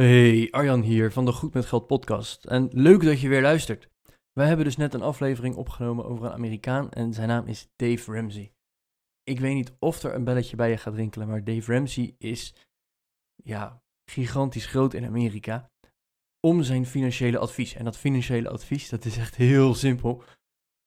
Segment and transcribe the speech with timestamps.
[0.00, 2.44] Hey, Arjan hier van de Goed met Geld podcast.
[2.44, 3.88] En leuk dat je weer luistert.
[4.32, 8.12] Wij hebben dus net een aflevering opgenomen over een Amerikaan en zijn naam is Dave
[8.12, 8.52] Ramsey.
[9.22, 12.54] Ik weet niet of er een belletje bij je gaat rinkelen, maar Dave Ramsey is,
[13.44, 15.70] ja, gigantisch groot in Amerika
[16.40, 17.74] om zijn financiële advies.
[17.74, 20.22] En dat financiële advies, dat is echt heel simpel.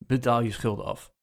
[0.06, 1.14] Betaal je schulden af.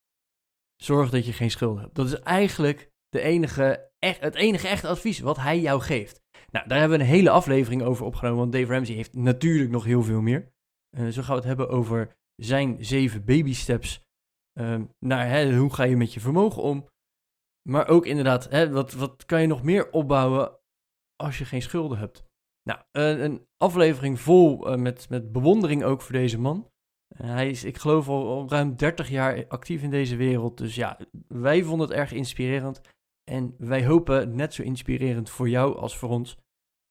[0.76, 1.94] Zorg dat je geen schulden hebt.
[1.94, 6.22] Dat is eigenlijk de enige, echt, het enige echte advies wat hij jou geeft.
[6.54, 9.84] Nou, daar hebben we een hele aflevering over opgenomen, want Dave Ramsey heeft natuurlijk nog
[9.84, 10.52] heel veel meer.
[10.98, 14.02] Uh, zo gaan we het hebben over zijn zeven baby steps
[14.60, 16.88] uh, naar hè, hoe ga je met je vermogen om.
[17.68, 20.58] Maar ook inderdaad, hè, wat, wat kan je nog meer opbouwen
[21.16, 22.24] als je geen schulden hebt?
[22.62, 26.70] Nou, uh, een aflevering vol uh, met, met bewondering ook voor deze man.
[27.14, 30.58] Hij is, ik geloof, al, ruim 30 jaar actief in deze wereld.
[30.58, 32.80] Dus ja, wij vonden het erg inspirerend.
[33.30, 36.42] En wij hopen net zo inspirerend voor jou als voor ons.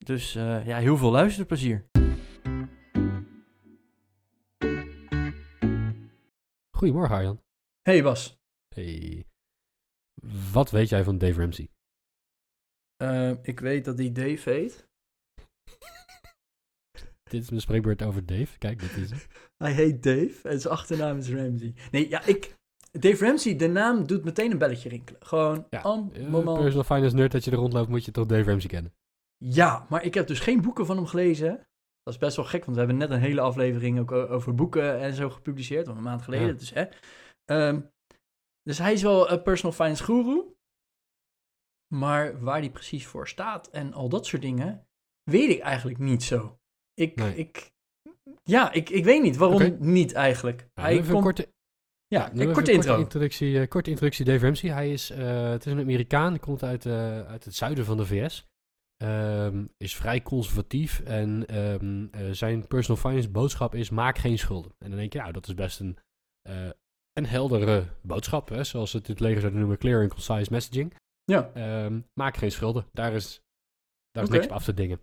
[0.04, 1.86] Dus uh, ja, heel veel luisterplezier.
[6.78, 7.42] Goedemorgen Arjan.
[7.82, 8.38] Hey Bas.
[8.76, 9.26] Hey.
[10.52, 11.70] Wat weet jij van Dave Ramsey?
[13.04, 14.88] Uh, ik weet dat hij Dave heet.
[17.32, 18.58] dit is mijn spreekbeurt over Dave.
[18.58, 19.28] Kijk, dit is het.
[19.64, 21.74] hij heet Dave en zijn achternaam is Ramsey.
[21.92, 22.56] Nee, ja, ik...
[22.92, 25.26] Dave Ramsey, de naam doet meteen een belletje rinkelen.
[25.26, 26.58] Gewoon, ja, om, moment.
[26.58, 28.94] Personal finance nerd dat je er rondloopt, moet je toch Dave Ramsey kennen.
[29.46, 31.68] Ja, maar ik heb dus geen boeken van hem gelezen.
[32.04, 35.00] Dat is best wel gek, want we hebben net een hele aflevering ook over boeken
[35.00, 36.48] en zo gepubliceerd, een maand geleden.
[36.48, 36.54] Ja.
[36.54, 36.86] Dus, hè.
[37.46, 37.92] Um,
[38.62, 40.56] dus hij is wel een personal finance guru.
[41.94, 44.88] Maar waar hij precies voor staat en al dat soort dingen,
[45.24, 46.60] weet ik eigenlijk niet zo.
[46.94, 47.36] Ik, nee.
[47.36, 47.74] ik
[48.44, 49.78] ja, ik, ik weet niet waarom okay.
[49.80, 50.68] niet eigenlijk.
[50.74, 51.24] Nou, hij komt...
[51.24, 51.54] korte,
[52.08, 52.74] ja, korte intro.
[52.74, 54.70] Korte introductie, uh, korte introductie Dave Ramsey.
[54.70, 58.06] Hij is, uh, het is een Amerikaan, komt uit, uh, uit het zuiden van de
[58.06, 58.46] VS.
[58.98, 64.72] Um, is vrij conservatief en um, uh, zijn personal finance boodschap is maak geen schulden.
[64.78, 65.98] En dan denk je, ja, dat is best een,
[66.50, 66.70] uh,
[67.14, 68.64] een heldere boodschap, hè?
[68.64, 70.96] zoals ze het in het leger zouden noemen, clear and concise messaging.
[71.24, 71.52] Ja.
[71.86, 73.42] Um, maak geen schulden, daar is,
[74.12, 74.40] daar is okay.
[74.40, 75.00] niks op af te dingen.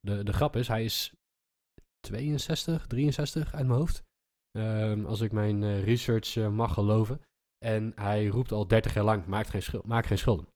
[0.00, 1.12] de, de grap is, hij is
[2.00, 4.02] 62, 63 uit mijn hoofd,
[5.06, 7.20] als ik mijn uh, research mag geloven.
[7.64, 10.46] En hij roept al 30 jaar lang, maak geen, schuld, maak geen schulden.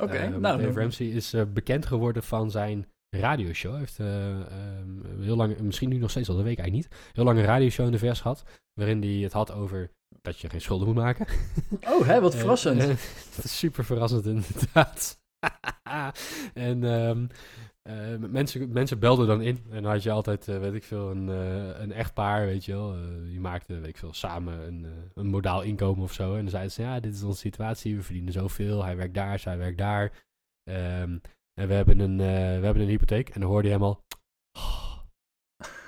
[0.00, 0.62] Oké, okay, uh, nou.
[0.62, 3.70] Dave Ramsey is uh, bekend geworden van zijn radioshow.
[3.70, 7.00] Hij heeft um, heel lang, misschien nu nog steeds al, dat weet ik eigenlijk niet,
[7.12, 8.44] heel lang een radioshow in de vers gehad,
[8.74, 9.90] waarin hij het had over
[10.22, 11.26] dat je geen schulden moet maken.
[11.88, 12.80] Oh, hè, wat verrassend.
[13.36, 15.20] dat is super verrassend inderdaad.
[16.54, 17.28] en um,
[17.88, 21.10] uh, mensen, mensen belden dan in en dan had je altijd, uh, weet ik veel,
[21.10, 22.96] een, uh, een echtpaar, weet je wel.
[23.24, 26.34] die maakten, weet ik veel, samen een, een modaal inkomen of zo.
[26.34, 28.84] En dan zeiden ze, ja, dit is onze situatie, we verdienen zoveel.
[28.84, 30.12] Hij werkt daar, zij werkt daar.
[30.70, 31.20] Um,
[31.54, 33.28] en we hebben, een, we hebben een hypotheek.
[33.28, 34.04] En dan hoorde je helemaal,
[34.58, 34.98] oh,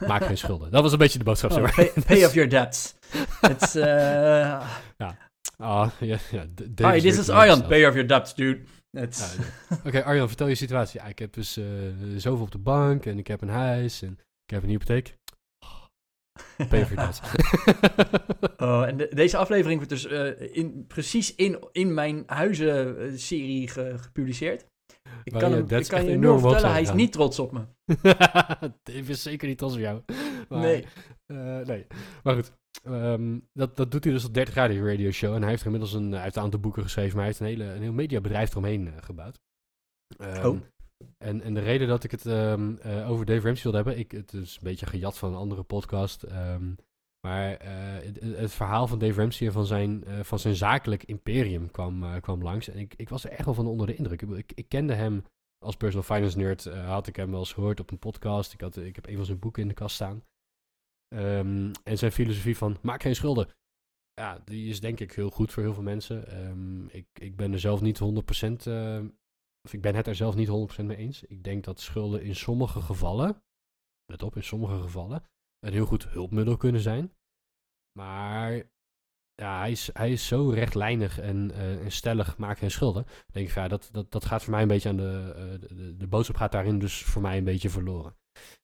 [0.08, 0.70] maak geen schulden.
[0.70, 1.74] Dat was een beetje de boodschap, oh.
[1.74, 2.94] Pay, pay off your debts.
[3.50, 4.66] It's, ja.
[5.58, 5.88] Oh.
[6.00, 7.66] Hi, this is Arjan.
[7.66, 8.60] Pay off your debts, dude.
[8.90, 9.02] Ja,
[9.76, 11.00] Oké, okay, Arjan, vertel je situatie.
[11.00, 11.66] Ja, ik heb dus uh,
[12.16, 14.12] zoveel op de bank en ik heb een huis en
[14.44, 15.18] ik heb een hypotheek.
[16.94, 17.20] That.
[18.56, 23.98] oh, en de, deze aflevering wordt dus uh, in, precies in, in mijn huizen-serie ge,
[23.98, 24.64] gepubliceerd.
[25.24, 27.60] Ik kan, hem, ik kan je nu vertellen, hij is niet trots op me.
[28.82, 30.02] Dave is zeker niet trots op jou.
[30.48, 30.84] Maar, nee.
[31.26, 31.86] Uh, nee.
[32.22, 32.52] Maar goed,
[32.84, 35.34] um, dat, dat doet hij dus op 30 jaar, die radio show.
[35.34, 37.46] En hij heeft inmiddels een, hij heeft een aantal boeken geschreven, maar hij heeft een,
[37.46, 39.40] hele, een heel mediabedrijf eromheen uh, gebouwd.
[40.18, 40.60] Um, oh.
[41.18, 44.10] En, en de reden dat ik het um, uh, over Dave Ramsey wilde hebben, ik,
[44.10, 46.24] het is een beetje gejat van een andere podcast.
[47.26, 51.70] Maar uh, het, verhaal van Dave Ramsey en van zijn, uh, van zijn zakelijk imperium
[51.70, 52.68] kwam, uh, kwam langs.
[52.68, 54.22] En ik, ik was er echt wel van onder de indruk.
[54.22, 55.24] Ik, ik, kende hem
[55.58, 58.52] als personal finance nerd, had ik hem wel eens gehoord op een podcast.
[58.52, 60.22] Ik, had, ik heb een van zijn boeken in de kast staan.
[61.14, 63.48] Um, en zijn filosofie van maak geen schulden.
[64.14, 66.46] Ja, die is denk ik heel goed voor heel veel mensen.
[66.46, 68.02] Um, ik, ik ben er zelf niet 100%,
[68.68, 69.04] uh,
[69.62, 71.22] of ik ben het er zelf niet 100% mee eens.
[71.22, 73.42] Ik denk dat schulden in sommige gevallen,
[74.06, 75.22] let op, in sommige gevallen,
[75.60, 77.12] een heel goed hulpmiddel kunnen zijn.
[77.98, 78.62] Maar
[79.34, 83.04] ja, hij, is, hij is zo rechtlijnig en, uh, en stellig, maak geen schulden.
[83.04, 85.68] Dan denk ik, ja, dat, dat, dat gaat voor mij een beetje aan de, uh,
[85.68, 88.16] de, de boodschap gaat daarin dus voor mij een beetje verloren.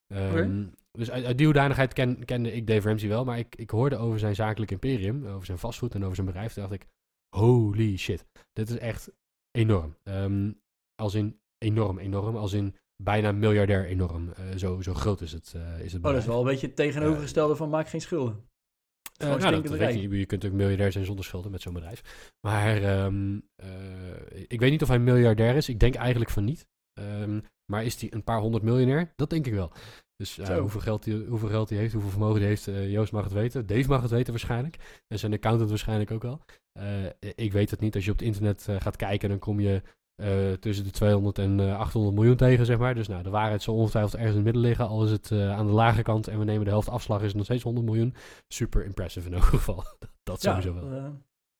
[0.07, 0.69] Um, okay.
[0.91, 3.25] dus uit, uit die hoedanigheid ken, kende ik Dave Ramsey wel.
[3.25, 6.53] Maar ik, ik hoorde over zijn zakelijk imperium, over zijn vastgoed en over zijn bedrijf.
[6.53, 6.87] Toen dacht ik,
[7.35, 9.11] holy shit, dit is echt
[9.51, 9.97] enorm.
[10.03, 10.51] Ehm,
[10.95, 12.35] als in enorm, enorm.
[12.35, 14.31] Als in bijna miljardair enorm.
[14.31, 16.67] Eh, zo, zo groot is het, eh, is het Oh, dat is wel een beetje
[16.67, 18.33] het tegenovergestelde van maak geen schulden.
[18.33, 20.17] Eh, Gewoon nou, dat, stinkend dat weet je.
[20.19, 22.31] je kunt ook miljardair zijn zonder schulden met zo'n bedrijf.
[22.47, 25.69] Maar ehm, eh, ik weet niet of hij miljardair is.
[25.69, 26.67] Ik denk eigenlijk van niet.
[26.93, 27.39] Ehm,
[27.71, 29.13] maar is hij een paar honderd miljonair?
[29.15, 29.71] Dat denk ik wel.
[30.15, 33.11] Dus eh, hoeveel, geld hij, hoeveel geld hij heeft, hoeveel vermogen hij heeft, eh, Joost
[33.11, 33.65] mag het weten.
[33.67, 35.03] Dave mag het weten waarschijnlijk.
[35.07, 36.41] En zijn accountant waarschijnlijk ook wel.
[36.71, 37.05] Eh,
[37.35, 37.95] ik weet het niet.
[37.95, 39.81] Als je op het internet eh, gaat kijken, dan kom je
[40.21, 42.95] eh, tussen de 200 en eh, 800 miljoen tegen, zeg maar.
[42.95, 44.87] Dus nou, de waarheid zal ongetwijfeld ergens in het midden liggen.
[44.87, 47.27] Al is het eh, aan de lage kant en we nemen de helft afslag, is
[47.27, 48.13] het nog steeds 100 miljoen.
[48.53, 49.83] Super impressive in elk geval.
[50.23, 50.91] dat Ja, sowieso wel.
[50.99, 51.05] eh,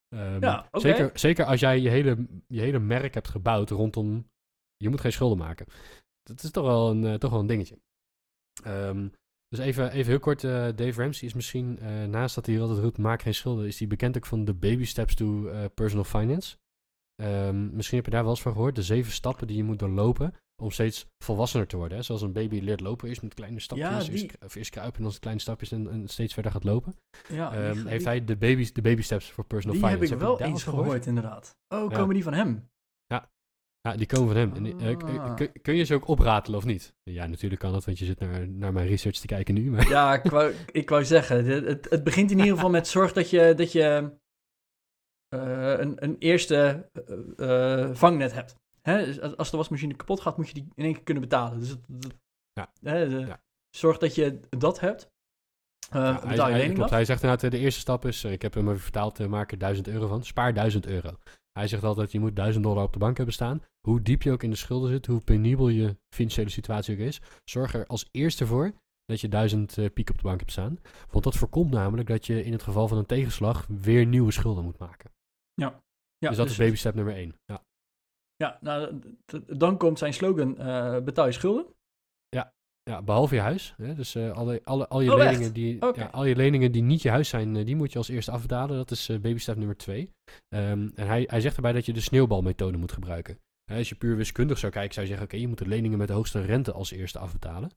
[0.09, 0.79] Ehm, Ja, oké.
[0.79, 4.27] zeker, zeker als jij je hele, je hele merk hebt gebouwd rondom...
[4.77, 5.65] Je moet geen schulden maken.
[6.23, 7.79] Dat is toch wel een, eh, toch wel een dingetje.
[8.63, 9.07] Ehm,
[9.47, 12.79] dus even, even heel kort, eh, Dave Ramsey is misschien, eh, naast dat hij altijd
[12.79, 16.03] roept, maak geen schulden, is hij bekend ook van de baby steps to eh, personal
[16.03, 16.57] finance.
[17.23, 19.79] Ehm, misschien heb je daar wel eens van gehoord, de zeven stappen die je moet
[19.79, 20.33] doorlopen
[20.63, 21.97] om steeds volwassener te worden.
[21.97, 22.03] Hè?
[22.03, 25.03] Zoals een baby leert lopen is met kleine stapjes, die- eerst, of eerst kruipen en
[25.09, 26.95] dan kleine stapjes en, en steeds verder gaat lopen.
[27.29, 30.05] ja, die- Ehm, die- heeft hij de baby, de baby steps voor personal Die finance.
[30.13, 31.55] heb ik wel eens gehoord, inderdaad.
[31.67, 31.97] Oh, Ja.
[31.97, 32.69] komen die van hem?
[33.81, 34.53] Ja, die komen van hem.
[34.53, 35.35] En, eh, Ah.
[35.35, 36.93] kun, kun je ze ook opratelen of niet?
[37.03, 39.71] Ja, natuurlijk kan dat, want je zit naar, naar mijn research te kijken nu.
[39.71, 43.13] Maar Ja, ik wou, ik wou zeggen, het, het, begint in ieder geval met zorg
[43.13, 44.11] dat je, dat je
[45.29, 46.89] een, een eerste
[47.37, 48.55] eh, eh, vangnet hebt.
[48.81, 49.05] Hè?
[49.05, 51.59] Dus als- de wasmachine kapot gaat, moet je die in één keer kunnen betalen.
[51.59, 52.15] Dus het-
[52.53, 52.71] Ja.
[52.81, 53.41] hè, de- Ja.
[53.69, 55.09] zorg dat je dat hebt.
[55.89, 58.23] Eh Ja, betaal hij, je hij, klopt, hij zegt inderdaad, eh, de eerste stap is,
[58.23, 60.23] eh, ik heb hem even vertaald, eh, maak er 1000 euro van.
[60.23, 61.17] Spaar 1000 euro.
[61.51, 63.61] Hij zegt altijd, je moet 1000 dollar op de bank hebben staan.
[63.87, 67.21] Hoe diep je ook in de schulden zit, hoe penibel je financiële situatie ook is,
[67.43, 68.71] zorg er als eerste voor
[69.05, 70.79] dat je 1000 eh, piek op de bank hebt staan.
[71.11, 74.63] Want dat voorkomt namelijk dat je in het geval van een tegenslag weer nieuwe schulden
[74.63, 75.09] moet maken.
[76.19, 77.35] Ja, dus dat is baby step nummer 1.
[77.45, 77.63] Ja.
[78.35, 78.99] Ja, nou,
[79.47, 81.65] dan komt zijn slogan, eh, betaal je schulden.
[82.83, 83.73] Ja, behalve je huis.
[83.77, 83.93] Hè?
[83.95, 85.31] Dus eh, alle, alle, al, je Oh, echt?
[85.31, 87.97] leningen die, ja, al je leningen die niet je huis zijn, eh, die moet je
[87.97, 88.75] als eerste afbetalen.
[88.77, 90.11] Dat is baby step nummer twee.
[90.47, 93.39] Ehm, en hij, hij zegt erbij dat je de sneeuwbalmethode moet gebruiken.
[93.71, 95.27] Als je puur wiskundig zou kijken, zou je zeggen...
[95.29, 97.69] oké, je moet de leningen met de hoogste rente als eerste afbetalen.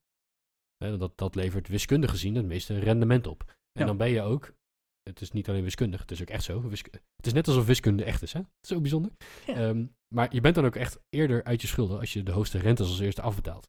[0.77, 3.45] Dat, dat levert wiskundig gezien het meeste rendement op.
[3.49, 3.87] En Ja.
[3.87, 4.53] dan ben je ook...
[5.03, 6.63] Het is niet alleen wiskundig, het is ook echt zo.
[7.17, 8.39] Het is net alsof wiskunde echt is, hè?
[8.41, 9.11] Het is ook bijzonder.
[9.47, 9.55] Ja.
[9.55, 11.99] Ehm, maar je bent dan ook echt eerder uit je schulden...
[11.99, 13.69] als je de hoogste rentes als eerste afbetaalt.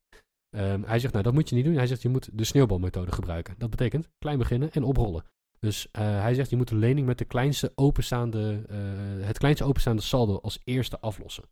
[0.57, 1.75] Ehm, hij zegt, nou, dat moet je niet doen.
[1.75, 3.56] Hij zegt, je moet de sneeuwbalmethode gebruiken.
[3.57, 5.25] Dat betekent klein beginnen en oprollen.
[5.60, 9.63] Dus eh, hij zegt, je moet de lening met de kleinste openstaande, eh, het kleinste
[9.66, 11.44] openstaande saldo als eerste aflossen.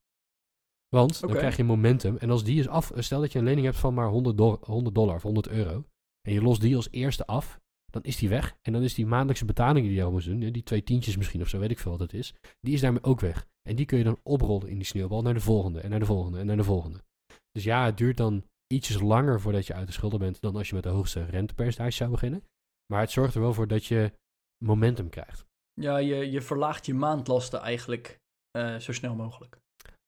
[0.96, 2.18] Want dan krijg je momentum.
[2.18, 4.60] En als die is af, stel dat je een lening hebt van maar 100, do-
[4.62, 5.84] 100 dollar of 100 euro.
[6.22, 8.58] En je lost die als eerste af, dan is die weg.
[8.62, 11.42] En dan is die maandelijkse betaling die je al moet doen, die twee tientjes misschien
[11.42, 12.34] of zo, weet ik veel wat het is.
[12.62, 13.48] Die is daarmee ook weg.
[13.70, 16.06] En die kun je dan oprollen in die sneeuwbal naar de volgende en naar de
[16.06, 17.04] volgende en naar de volgende.
[17.52, 18.44] Dus ja, het duurt dan
[18.74, 21.92] ietsjes langer voordat je uit de schulden bent dan als je met de hoogste rentepercentage
[21.92, 22.44] zou beginnen.
[22.94, 24.12] Maar het zorgt er wel voor dat je
[24.64, 25.46] momentum krijgt.
[25.74, 28.20] Ja, je, je verlaagt je maandlasten eigenlijk
[28.52, 29.58] eh, zo snel mogelijk.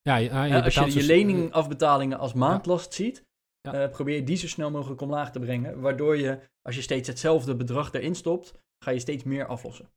[0.02, 3.26] Ja, je, ah, je Hè, als je je leningafbetalingen als maandlast ziet,
[3.62, 3.74] Ja.
[3.74, 5.80] eh, probeer je die zo snel mogelijk omlaag te brengen.
[5.80, 8.54] Waardoor je, als je steeds hetzelfde bedrag erin stopt,
[8.84, 9.90] ga je steeds meer aflossen.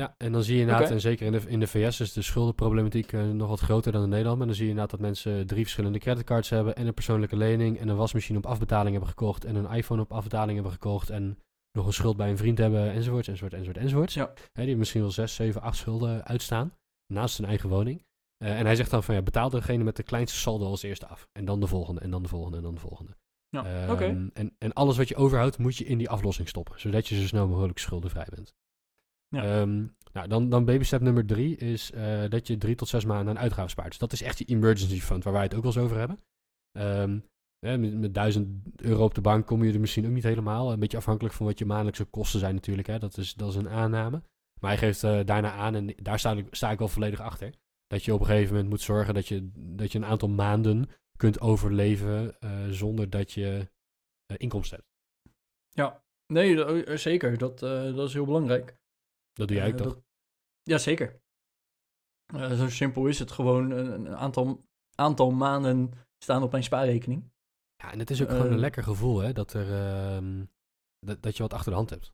[0.00, 2.22] Ja, en dan zie je inderdaad, en zeker in de, in de VS is de
[2.22, 4.38] schuldenproblematiek eh, nog wat groter dan in Nederland.
[4.38, 7.78] Maar dan zie je inderdaad dat mensen drie verschillende creditcards hebben en een persoonlijke lening
[7.78, 11.38] en een wasmachine op afbetaling hebben gekocht en een iPhone op afbetaling hebben gekocht en
[11.72, 14.12] nog een schuld bij een vriend hebben enzovoorts, enzovoort, enzovoort, enzovoort.
[14.12, 14.32] Ja.
[14.52, 16.72] Hè, die misschien wel zes, zeven, acht schulden uitstaan
[17.12, 18.04] naast zijn eigen woning.
[18.36, 21.06] Eh, en hij zegt dan van ja, betaal degene met de kleinste saldo als eerste
[21.06, 21.28] af.
[21.32, 23.16] En dan de volgende, en dan de volgende, en dan de volgende.
[23.48, 24.30] Ja, Ehm, oké.
[24.32, 27.26] en, en alles wat je overhoudt, moet je in die aflossing stoppen, zodat je zo
[27.26, 28.54] snel mogelijk schuldenvrij bent.
[29.28, 29.42] Ja.
[29.42, 33.04] Ehm, nou, dan, dan baby step nummer drie is eh, dat je drie tot zes
[33.04, 33.88] maanden aan uitgaven spaart.
[33.88, 36.18] Dus dat is echt je emergency fund, waar wij het ook wel eens over hebben.
[36.72, 37.18] Ehm,
[37.58, 40.72] hè, met, met 1000 euro op de bank kom je er misschien ook niet helemaal.
[40.72, 42.86] Een beetje afhankelijk van wat je maandelijkse kosten zijn natuurlijk.
[42.86, 42.98] Hè.
[42.98, 44.22] Dat, is, dat is een aanname.
[44.60, 47.54] Maar hij geeft eh, daarna aan, en daar sta ik, sta ik wel volledig achter,
[47.86, 50.88] dat je op een gegeven moment moet zorgen dat je, dat je een aantal maanden
[51.16, 53.70] kunt overleven eh, zonder dat je
[54.26, 54.90] eh, inkomsten hebt.
[55.70, 57.38] Ja, nee, eh, zeker.
[57.38, 58.76] Dat, dat is heel belangrijk.
[59.32, 59.94] Dat doe jij ook toch?
[59.94, 60.04] dat-
[60.62, 61.20] Ja, zeker.
[62.56, 63.70] Zo simpel is het gewoon.
[63.70, 64.64] Een, een aantal,
[64.94, 67.30] aantal maanden staan op mijn spaarrekening.
[67.76, 70.44] Ja, en het is ook gewoon een lekker gevoel, hè, dat, er, ehm,
[70.98, 72.12] dat, dat je wat achter de hand hebt.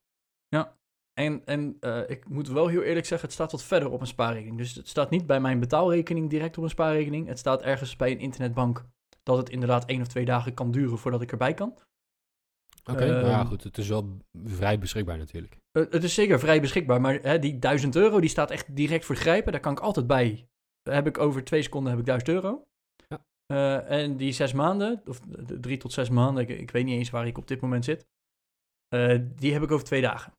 [1.13, 4.07] En, en eh, ik moet wel heel eerlijk zeggen, het staat wat verder op een
[4.07, 4.59] spaarrekening.
[4.59, 7.27] Dus het staat niet bij mijn betaalrekening direct op een spaarrekening.
[7.27, 8.85] Het staat ergens bij een internetbank
[9.23, 11.79] dat het inderdaad één of twee dagen kan duren voordat ik erbij kan.
[12.91, 13.63] Oké, nou ja, Ehm, goed.
[13.63, 15.59] Het is wel vrij beschikbaar natuurlijk.
[15.71, 19.05] Eh, het is zeker vrij beschikbaar, maar hè, die 1000 euro die staat echt direct
[19.05, 19.53] voor het grijpen.
[19.53, 20.49] Daar kan ik altijd bij.
[20.83, 22.63] Heb ik over twee seconden heb ik 1000 euro.
[23.09, 23.25] Ja.
[23.47, 25.21] Eh, en die zes maanden, of
[25.61, 28.07] drie tot zes maanden, ik, ik weet niet eens waar ik op dit moment zit.
[29.37, 30.33] die heb ik over twee dagen.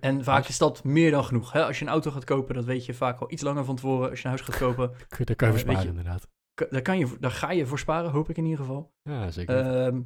[0.00, 0.48] En vaak Nice.
[0.50, 1.52] is dat meer dan genoeg.
[1.52, 1.64] Hè?
[1.64, 4.10] Als je een auto gaat kopen, dat weet je vaak al iets langer van tevoren.
[4.10, 4.88] Als je een huis gaat kopen,
[5.24, 6.28] Daar kan je Eh, voor sparen je- inderdaad.
[6.70, 8.92] daar, kan je, daar ga je voor sparen, hoop ik in ieder geval.
[9.02, 9.56] Ja, zeker.
[9.86, 10.02] Ehm,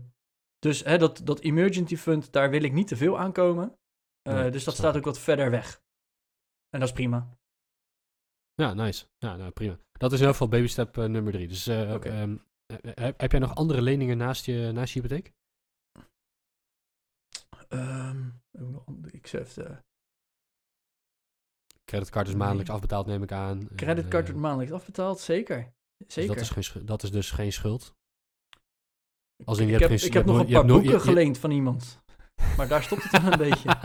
[0.59, 3.77] dus hè, dat, dat emergency fund, daar wil ik niet te veel aankomen.
[4.23, 5.83] Eh Nee, dus dat staat ook wat verder weg.
[6.69, 7.37] En dat is prima.
[8.55, 9.07] Ja, nice.
[9.19, 9.77] Ja, nou, prima.
[9.93, 11.49] Dat is in ieder geval baby step eh, nummer drie.
[11.49, 15.33] Dus eh, ehm, eh, heb, heb jij nog andere leningen naast je, naast je hypotheek?
[17.69, 18.42] Ehm, een-
[19.11, 19.85] ik zeg even,
[21.85, 22.43] Creditcard is Nee.
[22.43, 23.69] maandelijks afbetaald, neem ik aan.
[23.77, 25.73] Creditcard eh, wordt maandelijks afbetaald, zeker.
[25.97, 26.35] dus Zeker.
[26.35, 27.95] dat, is geen, dat is dus geen schuld.
[29.45, 30.85] Als in, je ik hebt heb, geen- ik je heb nog een je paar boeken
[30.91, 32.01] je- je- geleend van iemand.
[32.57, 33.69] Maar daar stopt het wel een beetje.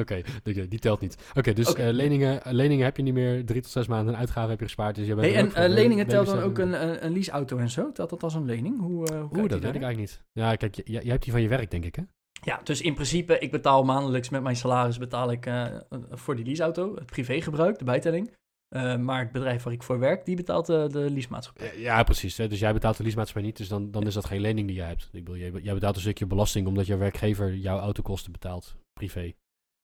[0.00, 0.22] Oké,
[0.68, 1.32] die telt niet.
[1.34, 3.44] Oké, dus eh, leningen, eh, leningen heb je niet meer.
[3.46, 4.94] Drie tot zes maanden een uitgave heb je gespaard.
[4.94, 7.70] Dus je bent Hey, en eh, leningen telt dan ook een, een, een leaseauto en
[7.70, 7.92] zo?
[7.92, 8.80] Telt dat als een lening?
[8.80, 10.22] Hoe, eh hoe Oeh, dat weet ik eigenlijk niet.
[10.32, 12.02] Ja, kijk, j- jij hebt die van je werk, denk ik, hè?
[12.40, 15.76] Ja, dus in principe, ik betaal maandelijks met mijn salaris betaal ik eh,
[16.10, 18.36] voor die leaseauto, het privégebruik, de bijtelling.
[18.68, 21.70] Eh, maar het bedrijf waar ik voor werk, die betaalt eh, de leasemaatschappij.
[21.72, 22.36] Eh, Ja, precies.
[22.36, 22.48] Hè?
[22.48, 24.86] Dus jij betaalt de leasemaatschappij niet, dus dan, dan is dat geen lening die jij
[24.86, 25.08] hebt.
[25.12, 29.32] Ik bedoel, jij, jij betaalt een stukje belasting omdat je werkgever jouw autokosten betaalt, privé.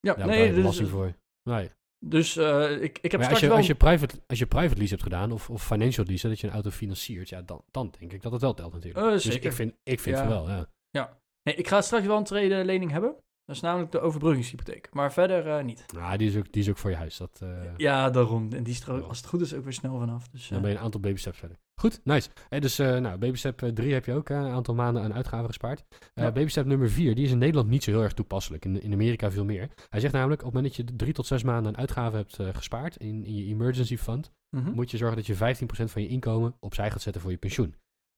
[0.01, 1.15] Ja, Daar nee, je dus, belasting voor.
[1.51, 1.71] Nee.
[2.07, 3.57] dus eh, ik, ik heb Maar als je, wel...
[3.57, 6.41] als, je private, als je private lease hebt gedaan, of, of financial lease, hè, dat
[6.41, 9.07] je een auto financiert, ja, dan, dan denk ik dat het wel telt natuurlijk.
[9.07, 10.23] Eh, dus ik vind, ik vind Ja.
[10.23, 11.23] van wel, ja.
[11.45, 13.17] Nee, ik ga straks wel een tweede lening hebben.
[13.47, 14.89] Dat is namelijk de overbruggingshypotheek.
[14.93, 15.85] Maar verder eh, niet.
[15.95, 17.17] Nou, die is ook, die is ook voor je huis.
[17.17, 18.53] Dat, eh, Ja, daarom.
[18.53, 19.01] En die er Ja.
[19.01, 20.29] als het goed is ook weer snel vanaf.
[20.29, 21.57] Dus, Dan eh, ben je een aantal baby steps verder.
[21.81, 22.29] Goed, nice.
[22.49, 25.85] Dus nou, baby step 3 heb je ook een aantal maanden aan uitgaven gespaard.
[26.15, 26.33] Ja.
[26.33, 28.65] Baby step nummer 4, die is in Nederland niet zo heel erg toepasselijk.
[28.65, 29.71] In, in Amerika veel meer.
[29.89, 32.57] Hij zegt namelijk, op het moment dat je drie tot zes maanden aan uitgaven hebt
[32.57, 34.71] gespaard in, in je emergency fund, mhm.
[34.73, 37.75] moet je zorgen dat je 15% van je inkomen opzij gaat zetten voor je pensioen.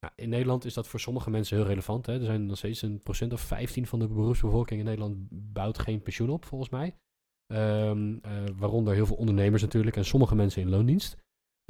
[0.07, 2.07] Nou, in Nederland is dat voor sommige mensen heel relevant.
[2.07, 2.19] Hè.
[2.19, 6.03] Er zijn nog steeds een procent of 15 van de beroepsbevolking in Nederland bouwt geen
[6.03, 6.95] pensioen op, volgens mij.
[7.47, 11.17] Ehm, eh, waaronder heel veel ondernemers natuurlijk en sommige mensen in loondienst.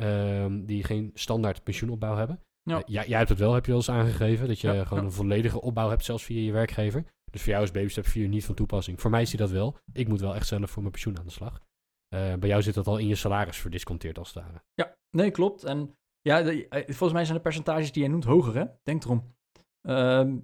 [0.02, 2.40] ehm, die geen standaard pensioenopbouw hebben.
[2.62, 2.76] Ja.
[2.76, 4.98] Eh, jij, jij hebt het wel, heb je al eens aangegeven, dat je Ja, gewoon
[5.02, 5.04] ja.
[5.08, 7.04] een volledige opbouw hebt, zelfs via je werkgever.
[7.30, 9.00] Dus voor jou is Baby Step 4 niet van toepassing.
[9.00, 9.76] Voor mij is die dat wel.
[9.92, 11.60] Ik moet wel echt zelf voor mijn pensioen aan de slag.
[12.08, 14.62] Eh, bij jou zit dat al in je salaris verdisconteerd als het ware.
[14.74, 15.64] Ja, nee, klopt.
[15.64, 15.94] En
[16.26, 18.64] ja, de- eh, volgens mij zijn de percentages die jij noemt hoger, hè?
[18.82, 19.34] Denk erom.
[19.82, 20.36] Ehm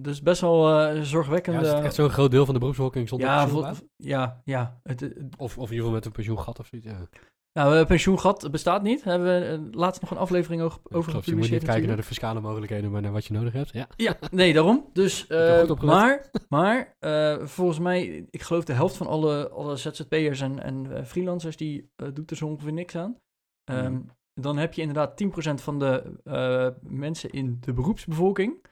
[0.00, 1.60] dus best wel eh Ja, zorgwekkende...
[1.60, 4.80] is het echt zo'n groot deel van de beroepsbevolking zonder ja, vol- ja, ja.
[4.82, 6.88] Het, het- Of, of in ieder geval met een pensioengat of zoiets.
[6.88, 7.08] Ja.
[7.52, 9.04] nou, eh, pensioengat bestaat niet.
[9.04, 11.88] Daar hebben we eh, laatst nog een aflevering over, Klopt, je moet gepubliceerd niet kijken
[11.88, 13.72] naar de fiscale mogelijkheden, maar naar wat je nodig hebt.
[13.72, 13.86] Ja.
[13.96, 14.90] Ja, nee, daarom.
[14.92, 15.82] Dus, eh, opgelet.
[15.94, 20.96] maar, maar eh, volgens mij, ik geloof de helft van alle, alle ZZP'ers en, en
[20.96, 23.16] eh, freelancers, die eh, doet er zo ongeveer niks aan.
[23.72, 24.00] Mhm.
[24.40, 28.66] Dan heb je inderdaad 10% van de eh, mensen in de beroepsbevolking,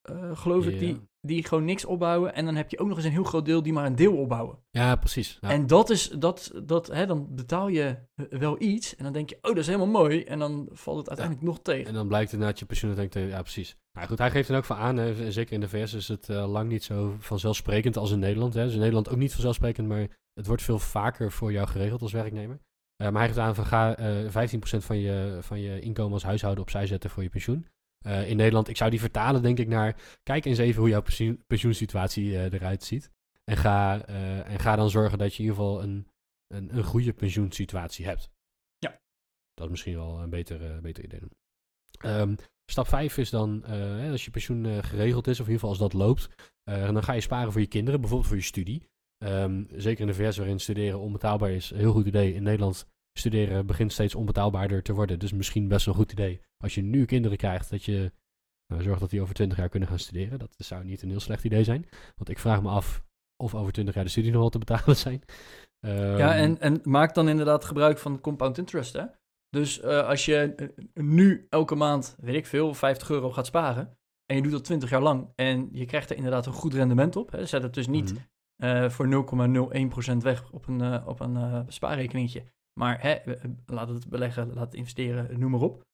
[0.00, 2.34] eh, geloof ik, die, die gewoon niks opbouwen.
[2.34, 4.16] En dan heb je ook nog eens een heel groot deel die maar een deel
[4.16, 4.58] opbouwen.
[4.70, 5.38] ja, precies.
[5.40, 5.50] Ja.
[5.50, 7.96] En dat is, dat, dat, hè, dan betaal je
[8.30, 10.22] wel iets en dan denk je, oh, dat is helemaal mooi.
[10.22, 11.86] En dan valt het uiteindelijk nog tegen.
[11.86, 13.76] En dan blijkt inderdaad je pensioen, dan denk je, ja precies.
[13.92, 16.28] Nou goed, hij geeft er ook van aan, hè, zeker in de VS is het
[16.28, 18.54] eh, lang niet zo vanzelfsprekend als in Nederland.
[18.54, 18.64] Hè.
[18.64, 22.12] Dus in Nederland ook niet vanzelfsprekend, maar het wordt veel vaker voor jou geregeld als
[22.12, 22.60] werknemer.
[23.02, 26.22] Eh, maar hij geeft aan van ga eh 15% van je, van je inkomen als
[26.22, 27.66] huishouden opzij zetten voor je pensioen.
[27.98, 31.02] Eh, in Nederland, ik zou die vertalen denk ik naar, kijk eens even hoe jouw
[31.02, 33.10] pensioen, pensioensituatie eh, eruit ziet.
[33.44, 36.06] En ga, eh, en ga dan zorgen dat je in ieder geval een,
[36.46, 38.30] een, een goede pensioensituatie hebt.
[38.78, 39.00] Ja.
[39.54, 41.20] Dat is misschien wel een beter, eh, beter idee.
[41.98, 42.34] Ehm,
[42.70, 45.68] stap 5 is dan, eh, als je pensioen eh, geregeld is, of in ieder geval
[45.68, 46.28] als dat loopt,
[46.62, 48.88] eh, dan ga je sparen voor je kinderen, bijvoorbeeld voor je studie.
[49.18, 52.34] Ehm, zeker in de VS waarin studeren onbetaalbaar is, een heel goed idee.
[52.34, 55.18] In Nederland studeren begint steeds onbetaalbaarder te worden.
[55.18, 56.40] Dus misschien best wel een goed idee.
[56.56, 58.12] Als je nu kinderen krijgt, dat je
[58.66, 60.38] nou, zorgt dat die over 20 jaar kunnen gaan studeren.
[60.38, 61.88] Dat zou niet een heel slecht idee zijn.
[62.16, 63.02] Want ik vraag me af
[63.36, 65.22] of over 20 jaar de studie nog wel te betalen zijn.
[65.80, 69.04] Ja, Ehm, en, en maak dan inderdaad gebruik van compound interest, hè.
[69.50, 73.98] Dus eh, als je eh, nu elke maand, weet ik veel, 50 euro gaat sparen...
[74.26, 77.16] en je doet dat 20 jaar lang en je krijgt er inderdaad een goed rendement
[77.16, 77.30] op...
[77.30, 78.22] Hè, zet het dus niet mhm.
[78.62, 82.44] Eh, voor 0,01% weg op een, eh, op een eh, spaarrekeningetje...
[82.80, 83.18] maar hè,
[83.66, 85.86] laat het beleggen, laat het investeren, noem maar op...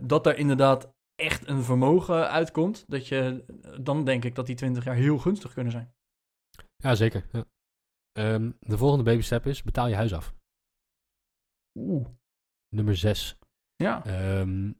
[0.00, 2.84] Dat er inderdaad echt een vermogen uitkomt...
[2.88, 3.44] Dat je,
[3.80, 5.94] dan denk ik dat die 20 jaar heel gunstig kunnen zijn.
[6.76, 7.28] Ja, zeker.
[7.32, 7.44] Ja.
[8.12, 10.34] Ehm, de volgende baby step is, betaal je huis af.
[11.78, 12.06] Oeh.
[12.68, 13.38] Nummer 6.
[13.76, 14.04] Ja.
[14.04, 14.72] Ehm,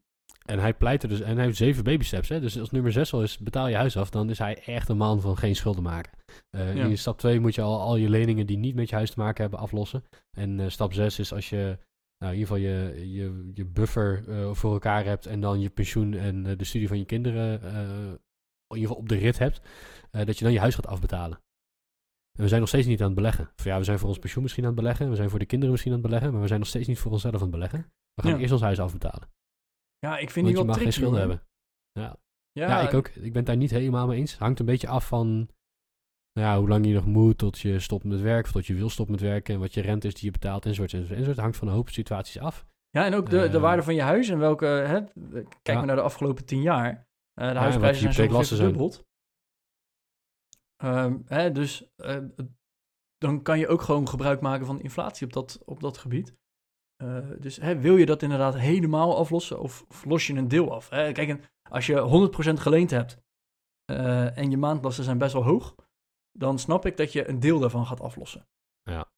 [0.49, 2.29] En hij pleit er dus, en hij heeft zeven baby steps.
[2.29, 2.39] Hè?
[2.39, 4.97] Dus als nummer zes al is, betaal je huis af, dan is hij echt een
[4.97, 6.11] man van geen schulden maken.
[6.49, 6.85] Eh, Ja.
[6.85, 9.19] In stap twee moet je al, al je leningen die niet met je huis te
[9.19, 10.03] maken hebben aflossen.
[10.37, 11.77] En eh, stap zes is als je
[12.17, 15.69] nou, in ieder geval je, je, je buffer eh, voor elkaar hebt en dan je
[15.69, 19.61] pensioen en de studie van je kinderen in ieder geval op de rit hebt,
[20.11, 21.37] dat je dan je huis gaat afbetalen.
[22.37, 23.51] En we zijn nog steeds niet aan het beleggen.
[23.57, 25.45] Of ja, we zijn voor ons pensioen misschien aan het beleggen, we zijn voor de
[25.45, 27.51] kinderen misschien aan het beleggen, maar we zijn nog steeds niet voor onszelf aan het
[27.51, 27.79] beleggen.
[28.13, 28.37] We gaan Ja.
[28.39, 29.27] eerst ons huis afbetalen.
[29.99, 31.43] Ja, ik vind Want die je mag geen schulden hebben.
[31.91, 32.17] Ja,
[32.51, 33.07] Ja, ja, ik ook.
[33.07, 34.37] Ik ben het daar niet helemaal mee eens.
[34.37, 35.49] Hangt een beetje af van
[36.33, 38.73] nou ja, hoe lang je nog moet tot je stopt met werken, of tot je
[38.73, 41.17] wil stoppen met werken, en wat je rente is die je betaalt, enzovoort, enzovoort.
[41.17, 41.39] enzovoort.
[41.41, 42.67] hangt van een hoop situaties af.
[42.89, 44.65] Ja, en ook de, de Eh, waarde van je huis en welke...
[44.65, 45.73] Hè, kijk Ja.
[45.73, 47.07] maar naar de afgelopen tien jaar.
[47.33, 49.07] Eh, de wat huisprijzen zijn zo verdubbeld.
[50.75, 52.23] Ehm, hè, dus eh,
[53.17, 56.35] dan kan je ook gewoon gebruik maken van inflatie op dat, op dat gebied.
[57.03, 60.73] Eh, dus hè, wil je dat inderdaad helemaal aflossen of, of los je een deel
[60.73, 60.89] af?
[60.89, 61.11] Hè?
[61.11, 63.17] Kijk, en als je 100% geleend hebt
[63.85, 65.75] eh, en je maandlasten zijn best wel hoog,
[66.31, 68.47] dan snap ik dat je een deel daarvan gaat aflossen.
[68.83, 69.11] Ja.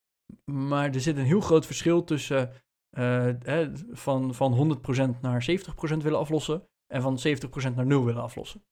[0.51, 2.51] Maar er zit een heel groot verschil tussen
[2.89, 4.79] eh, hè, van, van
[5.17, 7.19] 100% naar 70% willen aflossen en van
[7.71, 8.63] 70% naar 0 willen aflossen.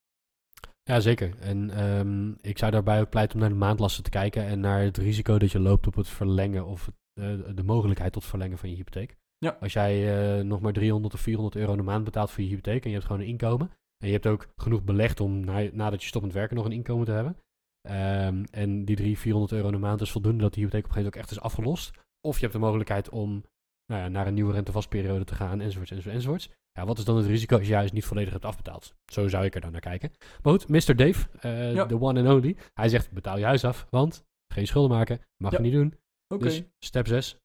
[0.83, 1.39] Ja, zeker.
[1.39, 4.81] En ehm, ik zou daarbij ook pleiten om naar de maandlasten te kijken en naar
[4.81, 8.57] het risico dat je loopt op het verlengen of het, eh, de mogelijkheid tot verlengen
[8.57, 9.15] van je hypotheek.
[9.38, 9.57] Ja.
[9.59, 9.93] Als jij
[10.39, 12.89] eh, nog maar 300 of 400 euro in de maand betaalt voor je hypotheek en
[12.89, 16.07] je hebt gewoon een inkomen en je hebt ook genoeg belegd om na, nadat je
[16.07, 17.38] stopt met werken nog een inkomen te hebben.
[17.81, 20.89] ehm, en die 300, 400 euro in de maand is voldoende dat die hypotheek op
[20.89, 21.91] een gegeven moment ook echt is afgelost.
[22.27, 23.43] Of je hebt de mogelijkheid om
[23.85, 26.49] nou ja, naar een nieuwe rentevastperiode te gaan, enzovoorts, enzovoorts, enzovoorts.
[26.71, 28.93] Ja, wat is dan het risico als je juist niet volledig hebt afbetaald?
[29.05, 30.11] Zo zou ik er dan naar kijken.
[30.41, 30.95] Maar goed, Mr.
[30.95, 31.85] Dave, eh, Ja.
[31.85, 32.55] de one and only.
[32.73, 35.57] Hij zegt, betaal je huis af, want geen schulden maken, mag Ja.
[35.57, 35.93] je niet doen.
[36.33, 36.43] Oké.
[36.43, 37.38] Dus step 6,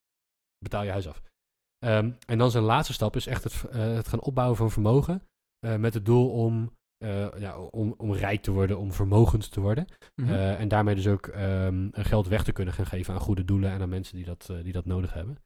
[0.57, 1.21] betaal je huis af.
[1.79, 5.21] Ehm, en dan zijn laatste stap is echt het, eh, het gaan opbouwen van vermogen.
[5.59, 9.59] eh, met het doel om, eh, ja, om, om rijk te worden, om vermogend te
[9.59, 9.85] worden.
[10.15, 10.33] Mhm.
[10.33, 13.81] En daarmee dus ook ehm, geld weg te kunnen gaan geven aan goede doelen en
[13.81, 15.37] aan mensen die dat, die dat nodig hebben.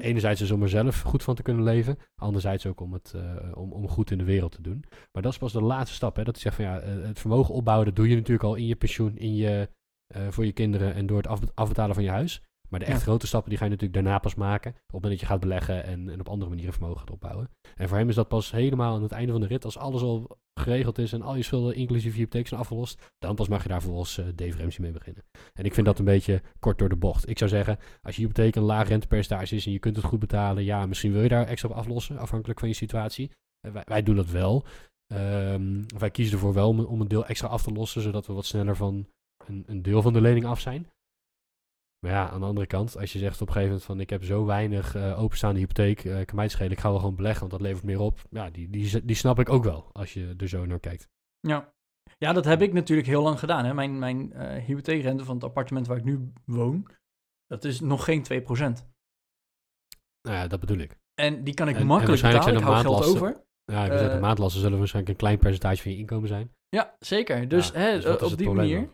[0.00, 1.98] Enerzijds dus om er zelf goed van te kunnen leven.
[2.14, 3.14] Anderzijds ook om, het,
[3.54, 4.84] om, om goed in de wereld te doen.
[5.12, 6.16] Maar dat is pas de laatste stap.
[6.16, 6.24] Hè?
[6.24, 8.76] Dat is zegt van ja, het vermogen opbouwen, dat doe je natuurlijk al in je
[8.76, 9.68] pensioen, in je,
[10.28, 12.42] voor je kinderen en door het af, afbetalen van je huis.
[12.70, 13.02] Maar de echt Ja.
[13.02, 14.70] grote stappen die ga je natuurlijk daarna pas maken.
[14.70, 17.50] Op het moment dat je gaat beleggen en, en op andere manieren vermogen gaat opbouwen.
[17.76, 19.64] En voor hem is dat pas helemaal aan het einde van de rit.
[19.64, 23.12] Als alles al geregeld is en al je schulden, inclusief je hypotheek, zijn afgelost.
[23.18, 25.24] Dan pas mag je daar volgens eh Dave Ramsey mee beginnen.
[25.54, 27.28] En ik vind dat een beetje kort door de bocht.
[27.28, 30.18] Ik zou zeggen, als je hypotheek een laag rentepercentage is en je kunt het goed
[30.18, 30.64] betalen.
[30.64, 33.30] Ja, misschien wil je daar extra op aflossen, afhankelijk van je situatie.
[33.60, 34.64] Eh, wij, wij doen dat wel.
[35.14, 38.32] Ehm, wij kiezen ervoor wel om, om een deel extra af te lossen, zodat we
[38.32, 39.06] wat sneller van
[39.46, 40.86] een, een deel van de lening af zijn.
[42.00, 44.10] Maar ja, aan de andere kant, als je zegt op een gegeven moment van ik
[44.10, 47.14] heb zo weinig eh, openstaande hypotheek, eh kan mij het schelen, ik ga wel gewoon
[47.14, 48.20] beleggen, want dat levert meer op.
[48.30, 51.08] Ja, die, die, die snap ik ook wel, als je er zo naar kijkt.
[51.40, 51.72] Ja.
[52.18, 53.64] ja, dat heb ik natuurlijk heel lang gedaan.
[53.64, 53.74] Hè.
[53.74, 56.86] Mijn, mijn eh hypotheekrente van het appartement waar ik nu woon,
[57.46, 58.46] dat is nog geen 2%.
[60.22, 60.98] Nou ja, dat bedoel ik.
[61.14, 62.78] En die kan ik En- en makkelijk waarschijnlijk betalen.
[62.78, 63.48] Ik zijn hou geld over.
[63.64, 66.54] Ja, de maandlasten zullen waarschijnlijk een klein percentage van je inkomen zijn.
[66.68, 67.48] Ja, zeker.
[67.48, 68.88] Dus, Ja, hè, dus op die manier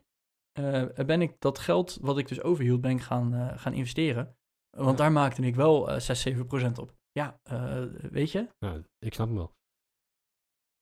[0.57, 4.37] eh, ben ik dat geld wat ik dus overhield, ben ik gaan, eh, gaan investeren.
[4.77, 4.97] Want Ja.
[4.97, 6.95] daar maakte ik wel eh 6, 7 procent op.
[7.13, 8.49] Ja, eh, weet je?
[8.59, 9.55] Nou, ik snap hem wel.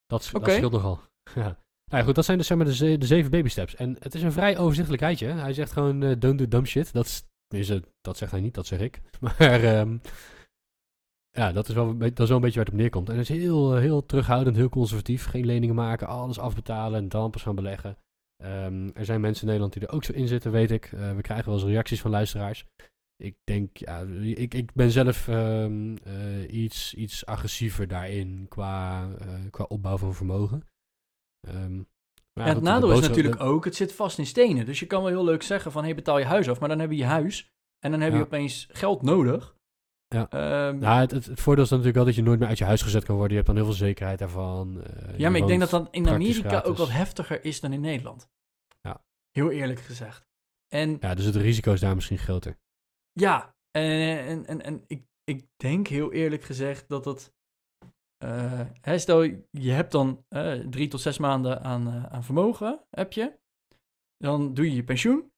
[0.06, 1.00] Dat, scheelt nogal.
[1.34, 1.62] ja.
[1.90, 3.74] Nou ja, goed, dat zijn dus zeg maar de, ze- de zeven baby steps.
[3.74, 5.26] En het is een vrij overzichtelijk rijtje.
[5.26, 5.32] hè.
[5.40, 6.92] Hij zegt gewoon, eh, don't do dumb shit.
[6.92, 7.06] Dat,
[7.48, 9.00] is, dat zegt hij niet, dat zeg ik.
[9.20, 9.98] Maar ehm,
[11.30, 13.08] ja, dat is, wel, dat is wel een beetje waar het op neerkomt.
[13.08, 15.24] En het is heel, eh, heel terughoudend, heel conservatief.
[15.26, 17.96] Geen leningen maken, alles afbetalen en dan pas gaan beleggen.
[18.36, 20.84] Ehm, er zijn mensen in Nederland die er ook zo in zitten, weet ik.
[20.92, 22.64] Eh, we krijgen wel eens reacties van luisteraars.
[23.16, 29.34] Ik denk, ja, ik, ik ben zelf ehm, eh, iets, iets agressiever daarin qua, eh,
[29.50, 30.62] qua opbouw van vermogen.
[32.32, 34.66] Maar Ja, het nadeel is natuurlijk ook, het zit vast in stenen.
[34.66, 36.60] Dus je kan wel heel leuk zeggen van, hey, betaal je huis af.
[36.60, 38.24] Maar dan heb je je huis en dan heb je Ja.
[38.24, 39.56] opeens geld nodig.
[40.14, 40.26] Ja.
[40.80, 42.82] Ja, het, het, het voordeel is natuurlijk wel dat je nooit meer uit je huis
[42.82, 43.30] gezet kan worden.
[43.30, 44.82] Je hebt dan heel veel zekerheid daarvan.
[44.82, 47.80] eh, ja, maar ik denk dat dat in Amerika ook wat heftiger is dan in
[47.80, 48.28] Nederland.
[48.80, 49.04] Ja.
[49.30, 50.26] Heel eerlijk gezegd.
[50.68, 52.58] En Ja, dus het risico is daar misschien groter.
[53.12, 57.32] Ja, en, en, en, en ik, ik denk heel eerlijk gezegd dat het.
[58.18, 63.12] eh, hè, stel, je hebt dan eh, drie tot zes maanden aan, aan vermogen, heb
[63.12, 63.38] je.
[64.18, 65.32] Dan doe je je pensioen.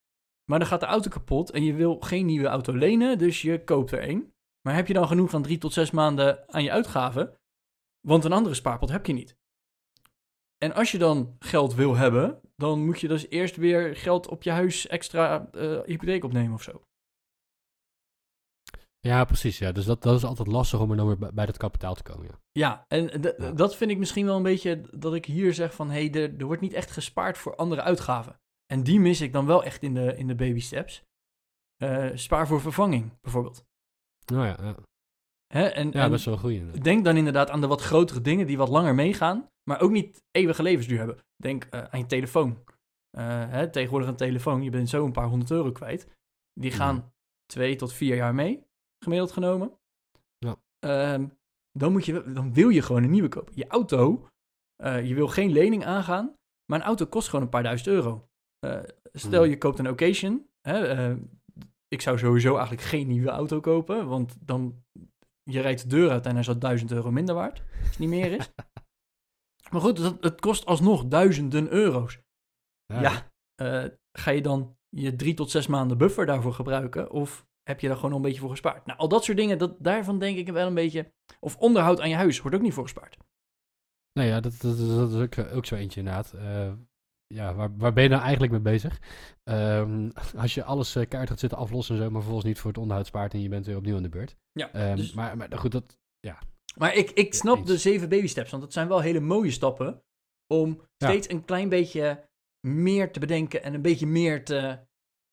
[0.50, 3.64] Maar dan gaat de auto kapot en je wil geen nieuwe auto lenen, dus je
[3.64, 4.34] koopt er een.
[4.66, 7.36] Maar heb je dan genoeg aan drie tot zes maanden aan je uitgaven?
[8.00, 9.36] Want een andere spaarpot heb je niet.
[10.58, 14.42] En als je dan geld wil hebben, dan moet je dus eerst weer geld op
[14.42, 16.82] je huis extra eh, hypotheek opnemen of zo.
[19.00, 19.58] Ja, precies.
[19.58, 19.72] Ja.
[19.72, 22.02] Dus dat, dat is altijd lastig om er dan weer bij, bij dat kapitaal te
[22.02, 22.26] komen.
[22.26, 22.38] Ja.
[22.52, 23.52] Ja, en Ja.
[23.52, 25.90] dat vind ik misschien wel een beetje dat ik hier zeg van...
[25.90, 28.40] hé, hey, er, er wordt niet echt gespaard voor andere uitgaven.
[28.66, 31.02] En die mis ik dan wel echt in de, in de baby steps.
[31.76, 33.65] Eh, spaar voor vervanging, bijvoorbeeld.
[34.32, 34.76] Nou ja, ja.
[35.46, 35.66] Hè?
[35.66, 36.84] En, ja en best wel inderdaad.
[36.84, 39.48] denk dan inderdaad aan de wat grotere dingen die wat langer meegaan...
[39.70, 41.18] maar ook niet eeuwige levensduur hebben.
[41.36, 42.64] Denk eh, aan je telefoon.
[43.10, 46.06] Eh, hè, tegenwoordig een telefoon, je bent zo een paar honderd euro kwijt.
[46.52, 47.12] Die gaan
[47.46, 48.66] twee tot vier jaar mee,
[49.04, 49.78] gemiddeld genomen.
[50.38, 50.56] Ja.
[50.78, 51.26] Ehm,
[51.72, 53.52] dan, moet je, dan wil je gewoon een nieuwe kopen.
[53.56, 54.28] Je auto,
[54.76, 56.34] eh, je wil geen lening aangaan,
[56.66, 58.28] maar een auto kost gewoon een paar duizend euro.
[59.12, 59.50] Stel Mhm.
[59.50, 60.48] je koopt een occasion.
[60.60, 61.16] Hè,
[61.88, 64.84] ik zou sowieso eigenlijk geen nieuwe auto kopen, want dan
[65.42, 67.98] je rijdt de deur uit en hij is al duizend euro minder waard, als het
[67.98, 68.52] niet meer is.
[69.72, 72.20] maar goed, het, het kost alsnog duizenden euro's.
[72.86, 77.10] Ja, eh, ga je dan je drie tot zes maanden buffer daarvoor gebruiken?
[77.10, 78.86] Of heb je daar gewoon al een beetje voor gespaard?
[78.86, 81.12] Nou, al dat soort dingen, dat, daarvan denk ik wel een beetje...
[81.40, 83.16] Of onderhoud aan je huis wordt ook niet voor gespaard.
[84.12, 86.32] Nee, ja, dat, dat, dat is ook, ook zo eentje inderdaad.
[86.32, 86.72] Eh,
[87.26, 89.00] ja, waar, waar ben je nou eigenlijk mee bezig?
[89.42, 92.70] Ehm, als je alles eh kaart gaat zitten aflossen en zo, maar vervolgens niet voor
[92.70, 94.36] het onderhoud spaart en je bent weer opnieuw aan de beurt.
[94.52, 95.98] Ja, Ehm, dus- maar, maar goed, dat,
[96.78, 97.66] Maar ik, ik snap eens.
[97.66, 100.02] de zeven baby steps, want het zijn wel hele mooie stappen...
[100.54, 101.08] om Ja.
[101.08, 102.28] steeds een klein beetje
[102.66, 103.62] meer te bedenken...
[103.62, 104.78] en een beetje meer te,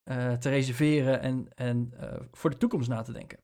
[0.04, 3.38] eh, te reserveren en, en eh, voor de toekomst na te denken.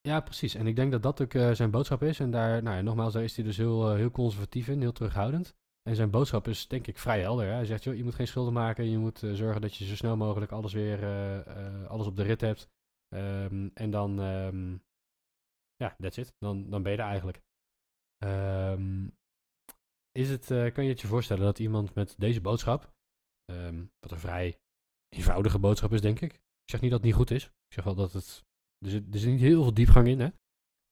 [0.00, 0.54] Ja, precies.
[0.54, 2.20] En ik denk dat dat ook zijn boodschap is.
[2.20, 5.54] En daar, nou ja, nogmaals, daar is hij dus heel, heel conservatief in, heel terughoudend.
[5.86, 7.46] En zijn boodschap is denk ik vrij helder.
[7.46, 7.52] Hè?
[7.52, 8.90] Hij zegt, joh, je moet geen schulden maken.
[8.90, 12.16] Je moet eh, zorgen dat je zo snel mogelijk alles weer, eh, eh, alles op
[12.16, 12.68] de rit hebt.
[13.08, 14.76] Ehm, en dan, ehm,
[15.76, 16.34] ja, that's it.
[16.38, 17.42] Dan, dan ben je er eigenlijk.
[18.18, 19.08] Ehm,
[20.12, 22.92] is het, kan je het je voorstellen dat iemand met deze boodschap,
[24.00, 24.58] wat een vrij
[25.08, 26.32] eenvoudige boodschap is, denk ik.
[26.32, 27.44] Ik zeg niet dat het niet goed is.
[27.44, 28.44] Ik zeg wel dat het
[28.84, 30.20] er zit, er zit niet heel veel diepgang in.
[30.20, 30.28] Hè?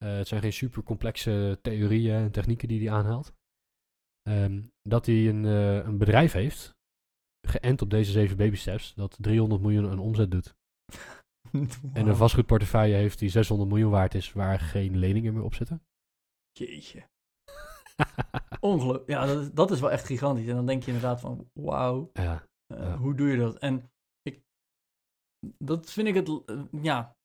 [0.04, 3.32] Het zijn geen super complexe theorieën en technieken die hij aanhaalt.
[4.30, 6.74] Ehm, dat hij een, eh, een bedrijf heeft,
[7.46, 10.54] geënt op deze zeven baby steps, dat 300 miljoen aan omzet doet.
[11.92, 15.82] En een vastgoedportefeuille heeft die 600 miljoen waard is, waar geen leningen meer op zitten.
[16.52, 17.08] Jeetje.
[18.60, 19.08] Ongelooflijk.
[19.08, 20.46] Ja, dat is, dat is wel echt gigantisch.
[20.46, 22.10] En dan denk je inderdaad van, wauw.
[22.12, 22.96] ja, Eh, Ja.
[22.96, 23.58] Hoe doe je dat?
[23.58, 23.90] En
[24.22, 24.42] ik,
[25.58, 27.16] dat vind ik het, eh, ja,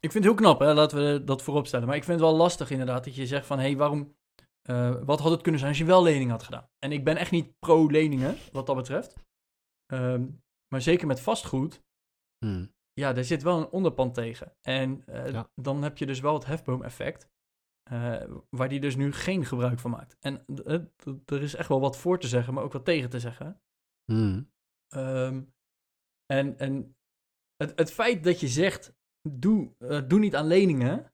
[0.00, 1.86] ik vind het heel knap, hè, laten we dat voorop stellen.
[1.86, 4.16] Maar ik vind het wel lastig inderdaad dat je zegt van, hé, hey, waarom,
[4.70, 6.68] eh, wat had het kunnen zijn als je wel lening had gedaan?
[6.78, 9.14] En ik ben echt niet pro-leningen, wat dat betreft.
[9.86, 10.26] Ehm,
[10.68, 11.82] maar zeker met vastgoed,
[12.44, 12.74] Hmm.
[12.92, 14.56] ja, daar zit wel een onderpand tegen.
[14.60, 15.50] En eh, Ja.
[15.54, 17.28] dan heb je dus wel het hefboom-effect,
[17.82, 20.16] eh, waar die dus nu geen gebruik van maakt.
[20.20, 20.44] En
[21.26, 23.62] er is echt wel wat voor te zeggen, maar ook wat tegen te zeggen.
[24.12, 24.50] Hmm.
[24.88, 25.44] Ehm,
[26.26, 26.96] en en
[27.56, 28.94] het, het feit dat je zegt,
[29.28, 29.74] doe,
[30.06, 31.09] doe niet aan leningen,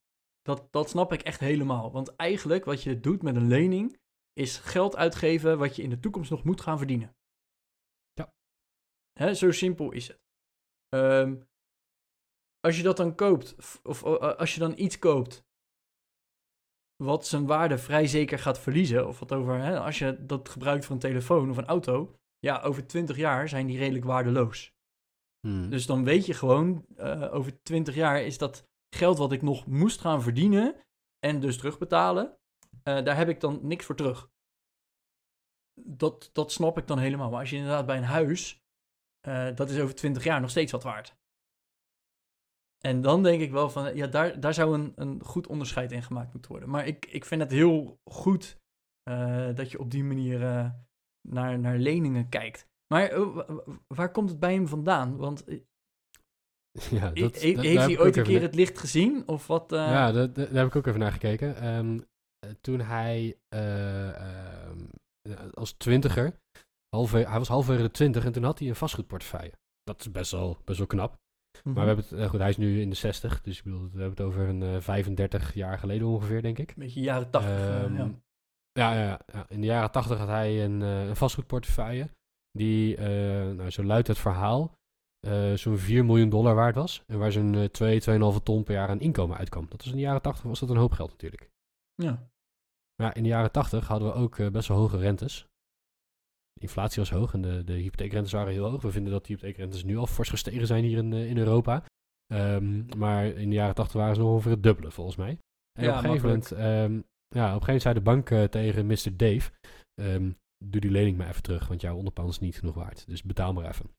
[0.47, 1.93] dat, dat snap ik echt helemaal.
[1.93, 3.99] Want eigenlijk wat je doet met een lening,
[4.33, 7.17] is geld uitgeven wat je in de toekomst nog moet gaan verdienen.
[8.13, 8.35] Ja.
[9.13, 10.21] Hè, zo simpel is het.
[10.89, 11.37] Ehm,
[12.61, 15.45] als je dat dan koopt, of als je dan iets koopt
[16.97, 20.85] wat zijn waarde vrij zeker gaat verliezen, of wat over, hè, als je dat gebruikt
[20.85, 24.75] voor een telefoon of een auto, ja, over 20 jaar zijn die redelijk waardeloos.
[25.41, 25.71] Hmm.
[25.71, 29.66] Dus dan weet je gewoon, eh, over 20 jaar is dat geld wat ik nog
[29.66, 30.85] moest gaan verdienen
[31.18, 32.38] en dus terugbetalen,
[32.83, 34.31] eh, daar heb ik dan niks voor terug.
[35.81, 37.31] Dat, dat snap ik dan helemaal.
[37.31, 38.64] Maar als je inderdaad bij een huis,
[39.20, 41.16] eh, dat is over 20 jaar nog steeds wat waard.
[42.79, 46.03] En dan denk ik wel van, ja, daar, daar zou een, een goed onderscheid in
[46.03, 46.70] gemaakt moeten worden.
[46.70, 48.61] Maar ik, ik vind het heel goed
[49.03, 50.38] eh, dat je op die manier
[51.29, 52.68] naar, naar leningen kijkt.
[52.87, 55.16] Maar wa- wa- waar komt het bij hem vandaan?
[55.16, 55.44] Want
[56.91, 59.23] ja, he- dat, he- dat- daar heeft hij ooit een keer het licht gezien?
[59.27, 59.73] Of wat?
[59.73, 61.57] eh, Ja, dat, dat- daar heb ik ook even naar gekeken.
[61.57, 61.99] Ehm,
[62.39, 64.79] eh, toen hij eh, ehm,
[65.23, 66.33] eh, als twintiger,
[66.89, 69.53] halve, hij was halverwege de twintig en toen had hij een vastgoedportefeuille.
[69.83, 71.11] Dat is best wel, best wel knap.
[71.62, 71.75] mhm.
[71.75, 74.01] Maar we hebben het, goed, hij is nu in de 60, dus ik bedoel, we
[74.01, 76.69] hebben het over een eh 35 jaar geleden ongeveer, denk ik.
[76.69, 77.51] Een beetje jaren 80.
[77.51, 78.11] eh, Ehm, ja.
[78.73, 82.09] ja, ja, ja, in de jaren 80 had hij een, een vastgoedportefeuille.
[82.53, 84.79] Die, nou, zo luidt het verhaal,
[85.27, 87.03] eh, zo'n 4 miljoen dollar waard was.
[87.07, 89.67] En waar zo'n eh 2, 2,5 ton per jaar aan inkomen uitkwam.
[89.69, 91.51] Dat was in de jaren 80 was dat een hoop geld natuurlijk.
[91.95, 92.31] ja.
[92.97, 95.47] Maar ja, in de jaren 80 hadden we ook eh, best wel hoge rentes.
[96.53, 98.83] De inflatie was hoog en de, de hypotheekrentes waren heel hoog.
[98.83, 101.85] We vinden dat de hypotheekrentes nu al fors gestegen zijn hier in, eh, in Europa.
[102.27, 105.39] Ehm, maar in de jaren 80 waren ze nog ongeveer het dubbele, volgens mij.
[105.79, 106.93] En Ja, op een gegeven moment, ehm,
[107.29, 109.17] ja, op een gegeven moment zei de bank tegen Mr.
[109.17, 109.51] Dave,
[109.95, 110.31] ehm,
[110.65, 113.07] doe die lening maar even terug, want jouw onderpand is niet genoeg waard.
[113.07, 113.91] Dus betaal maar even.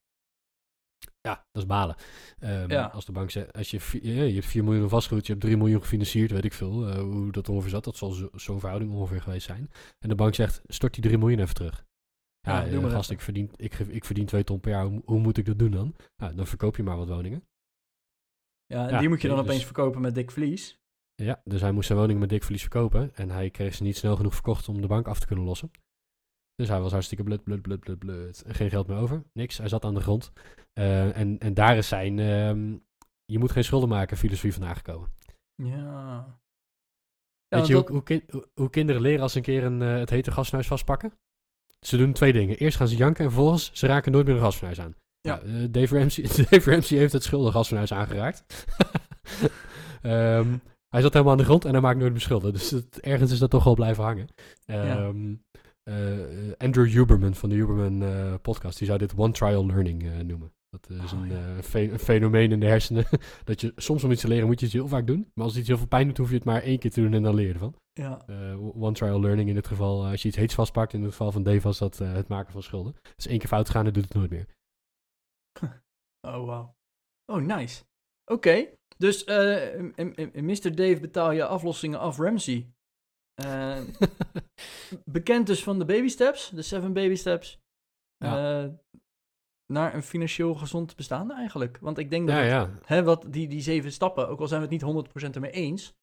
[1.21, 1.95] Ja, dat is balen.
[2.39, 2.85] Ehm, Ja.
[2.85, 5.81] Als de bank zegt, als je, je hebt 4 miljoen vastgoed, je hebt 3 miljoen
[5.81, 7.83] gefinancierd, weet ik veel, eh, hoe dat ongeveer zat.
[7.83, 9.69] Dat zal zo- zo'n verhouding ongeveer geweest zijn.
[9.99, 11.85] En de bank zegt, stort die 3 miljoen even terug.
[12.39, 15.19] Ja, Ja, eh, gast, ik verdien, ik, ik verdien 2 ton per jaar, hoe, hoe
[15.19, 15.95] moet ik dat doen dan?
[16.15, 17.43] Ja, dan verkoop je maar wat woningen.
[18.65, 20.77] Ja, en Ja, die moet je dan dus- opeens verkopen met dik verlies.
[21.15, 23.15] Ja, dus hij moest zijn woning met dik verlies verkopen.
[23.15, 25.71] En hij kreeg ze niet snel genoeg verkocht om de bank af te kunnen lossen.
[26.57, 28.41] Dus hij was hartstikke blut, blut, blut, blut, blut.
[28.41, 29.57] En Geen geld meer over, niks.
[29.57, 30.31] Hij zat aan de grond.
[30.73, 32.77] Eh, en, en daar is zijn, ehm,
[33.25, 35.09] je moet geen schulden maken, filosofie van aangekomen.
[35.63, 36.39] Ja.
[37.47, 39.93] Weet je want hoe, hoe, kin- hoe- kinderen leren als ze een keer een, eh,
[39.97, 41.11] het hete gasfornuis vastpakken?
[41.85, 42.57] Ze doen twee dingen.
[42.57, 44.95] Eerst gaan ze janken en vervolgens ze raken nooit meer een gasfornuis aan.
[45.21, 45.35] Ja.
[45.43, 48.45] Nou, eh, Dave, Ramsey, Dave Ramsey heeft het schuldig gasfornuis aangeraakt.
[50.01, 50.57] Ehm,
[50.89, 52.53] hij zat helemaal aan de grond en hij maakt nooit meer schulden.
[52.53, 54.27] Dus het, ergens is dat toch wel blijven hangen.
[54.65, 55.59] Ehm, eh,
[56.57, 60.51] Andrew Huberman van de Huberman eh, podcast, die zou dit one trial learning eh, noemen.
[60.69, 61.55] Dat is Oh, een, ja.
[61.57, 63.05] eh, fe- een fenomeen in de hersenen.
[63.43, 65.31] dat je soms om iets te leren moet je het heel vaak doen.
[65.33, 67.01] Maar als het iets heel veel pijn doet, hoef je het maar één keer te
[67.01, 67.75] doen en dan leer je ervan.
[67.93, 68.27] Ja.
[68.27, 71.11] Eh, one trial learning in dit geval, eh, als je iets heets vastpakt, in het
[71.11, 72.95] geval van Dave was dat eh, het maken van schulden.
[73.15, 74.45] Dus één keer fout gaan en doet het nooit meer.
[76.27, 76.69] Oh, wow.
[77.25, 77.83] Oh, nice.
[78.25, 78.65] Oké,
[78.97, 80.75] dus eh, m- Mr.
[80.75, 82.71] Dave betaal je aflossingen af Ramsey.
[83.37, 83.79] Eh,
[85.05, 87.59] bekend dus van de baby steps, de seven baby steps.
[88.17, 88.63] Ja.
[88.63, 88.71] eh,
[89.73, 91.77] naar een financieel gezond bestaan eigenlijk.
[91.79, 92.79] Want ik denk dat ja, het- ja.
[92.85, 95.93] hè, wat die, die zeven stappen, ook al zijn we het niet 100% ermee eens,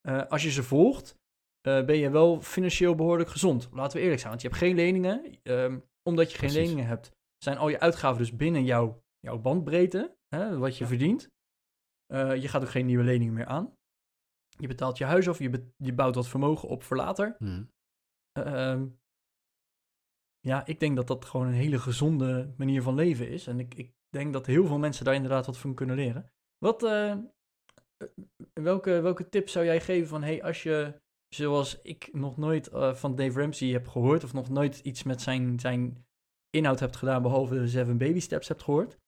[0.00, 1.20] eh, als je ze volgt,
[1.60, 3.68] ben je wel financieel behoorlijk gezond.
[3.72, 5.38] Laten we eerlijk zijn, want je hebt geen leningen.
[5.42, 10.16] ehm, omdat je geen leningen hebt, zijn al je uitgaven dus binnen jouw, jouw bandbreedte,
[10.28, 11.28] hè, wat je verdient.
[12.06, 13.76] Je gaat ook geen nieuwe leningen meer aan.
[14.58, 17.34] Je betaalt je huis af, je, be- je bouwt wat vermogen op voor later.
[17.38, 17.64] Hm.
[18.32, 18.86] Ehm,
[20.40, 23.46] ja, ik denk dat dat gewoon een hele gezonde manier van leven is.
[23.46, 26.32] En ik, ik denk dat heel veel mensen daar inderdaad wat van kunnen leren.
[26.58, 27.16] Wat, eh,
[28.52, 32.94] welke, welke tips zou jij geven van, hey, als je, zoals ik nog nooit eh,
[32.94, 36.06] van Dave Ramsey heb gehoord, of nog nooit iets met zijn, zijn
[36.50, 38.98] inhoud hebt gedaan, behalve de Seven Baby Steps hebt gehoord,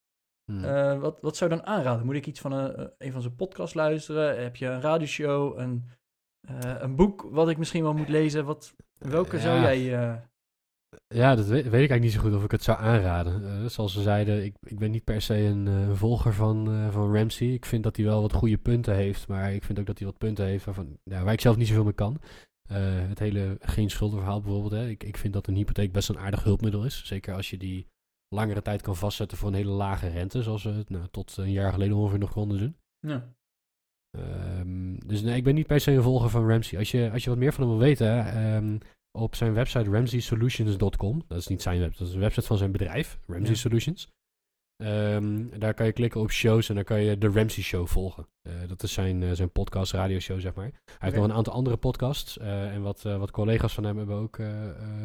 [0.53, 0.65] Hm.
[0.65, 2.07] eh, wat, wat zou je dan aanraden?
[2.07, 4.43] Moet ik iets van een, een van zijn podcasts luisteren?
[4.43, 5.85] Heb je een radioshow, een,
[6.49, 8.45] eh, een boek wat ik misschien wel moet lezen?
[8.45, 9.95] Wat, welke zou jij...
[10.11, 10.17] eh,
[11.15, 13.45] Ja, dat weet, weet ik eigenlijk niet zo goed of ik het zou aanraden.
[13.45, 16.91] Eh, zoals ze zeiden, ik, ik ben niet per se een eh, volger van, eh,
[16.91, 17.49] van Ramsey.
[17.49, 20.07] Ik vind dat hij wel wat goede punten heeft, maar ik vind ook dat hij
[20.07, 22.21] wat punten heeft waarvan, ja, waar ik zelf niet zoveel mee kan.
[22.69, 22.77] Eh,
[23.09, 24.73] het hele geen schuldenverhaal bijvoorbeeld.
[24.73, 24.89] Hè.
[24.89, 27.07] Ik, ik vind dat een hypotheek best een aardig hulpmiddel is.
[27.07, 27.87] Zeker als je die
[28.35, 31.53] langere tijd kan vastzetten voor een hele lage rente, zoals we het nou, tot een
[31.53, 32.77] jaar geleden ongeveer nog konden doen.
[33.01, 33.33] ja.
[34.19, 36.79] Ehm, dus nee, ik ben niet per se een volger van Ramsey.
[36.79, 38.79] Als je, als je wat meer van hem wil weten, ehm,
[39.19, 42.73] op zijn website ramseysolutions.com, dat is niet zijn website, dat is een website van zijn
[42.73, 43.61] bedrijf, Ramsey Ja.
[43.61, 44.09] Solutions.
[44.77, 48.27] Ehm, daar kan je klikken op shows en dan kan je de Ramsey Show volgen.
[48.43, 50.71] Eh, dat is zijn, eh, zijn podcast, radioshow, zeg maar.
[50.85, 54.17] Hij heeft nog een aantal andere podcasts eh, en wat, wat collega's van hem hebben
[54.17, 54.39] ook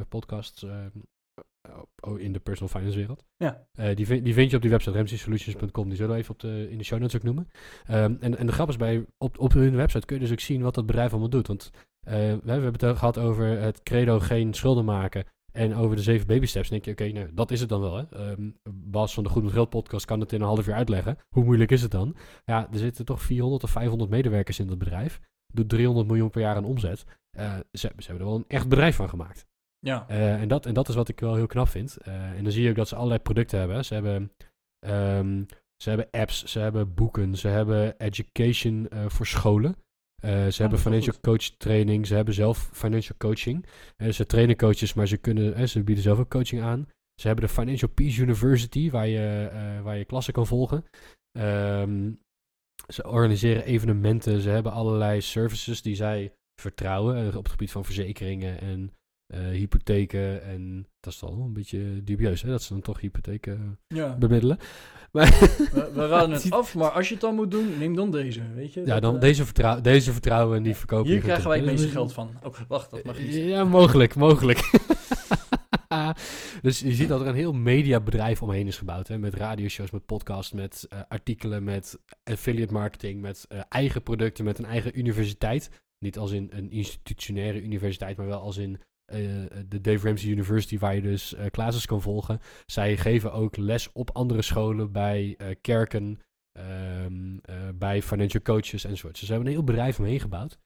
[0.10, 0.66] podcasts
[2.18, 3.24] in de personal finance wereld.
[3.38, 3.68] Ja.
[3.72, 5.88] Eh, die, vind, die vind je op die website, ramseysolutions.com.
[5.88, 7.48] Die zullen we even op de, in de show notes ook noemen.
[7.88, 10.40] Ehm, en, en de grap is bij, op, op hun website kun je dus ook
[10.40, 11.48] zien wat dat bedrijf allemaal doet.
[11.48, 15.96] Want eh, we, we hebben het gehad over het credo geen schulden maken en over
[15.96, 16.70] de zeven baby steps.
[16.70, 17.96] Dan denk je, oké, nou, dat is het dan wel.
[17.96, 18.04] Hè?
[18.10, 21.18] Ehm, Bas van de Goed met Geld podcast kan het in een half uur uitleggen.
[21.30, 22.16] Hoe moeilijk is het dan?
[22.46, 25.20] Ja, er zitten toch 400 of 500 medewerkers in dat bedrijf.
[25.54, 27.06] Doet 300 miljoen per jaar aan omzet.
[27.38, 29.46] Eh, ze, ze hebben er wel een echt bedrijf van gemaakt.
[29.80, 30.06] Ja.
[30.08, 31.98] Eh, en, dat, en dat is wat ik wel heel knap vind.
[31.98, 33.86] Eh, en dan zie je ook dat ze allerlei producten hebben.
[33.86, 34.32] Ze hebben,
[34.80, 35.44] ehm,
[35.84, 39.76] ze hebben apps, ze hebben boeken, ze hebben education eh, voor scholen.
[40.22, 41.24] Ze hebben financial goed.
[41.24, 43.66] coach training, ze hebben zelf financial coaching.
[43.96, 46.88] Eh, ze trainen coaches, maar ze, kunnen, ze bieden zelf ook coaching aan.
[47.22, 49.50] Ze hebben de Financial Peace University, waar je,
[49.84, 50.86] waar je klassen kan volgen.
[51.32, 52.12] Ehm,
[52.88, 58.60] ze organiseren evenementen, ze hebben allerlei services die zij vertrouwen op het gebied van verzekeringen
[58.60, 58.94] en
[59.52, 60.44] hypotheken.
[60.44, 62.50] En dat is al een beetje dubieus, hè?
[62.50, 64.18] dat ze dan toch hypotheken ja.
[64.18, 64.58] bemiddelen.
[65.12, 65.28] Maar
[65.74, 68.42] We, we raden het af, maar als je het dan moet doen, neem dan deze,
[68.54, 68.80] weet je?
[68.80, 71.12] ja, Dat, dan eh, deze, vertrou deze vertrouwen en die verkopen.
[71.12, 72.30] Hier krijgen wij het meeste Dus- geld van.
[72.44, 73.34] Oh, wacht, dat mag niet.
[73.34, 74.72] Ja, mogelijk, mogelijk.
[76.62, 79.08] dus je ziet dat er een heel mediabedrijf omheen is gebouwd.
[79.08, 79.18] Hè?
[79.18, 84.58] Met radioshows, met podcasts, met eh, artikelen, met affiliate marketing, met eh, eigen producten, met
[84.58, 85.70] een eigen universiteit.
[86.00, 88.82] Niet als in een institutionaire universiteit, maar wel als in eh,
[89.68, 92.40] de Dave Ramsey University, waar je dus eh classes kan volgen.
[92.66, 96.20] Zij geven ook les op andere scholen, bij eh, kerken,
[96.52, 99.14] ehm, eh, bij financial coaches enzovoort.
[99.14, 100.58] Dus ze hebben een heel bedrijf omheen gebouwd.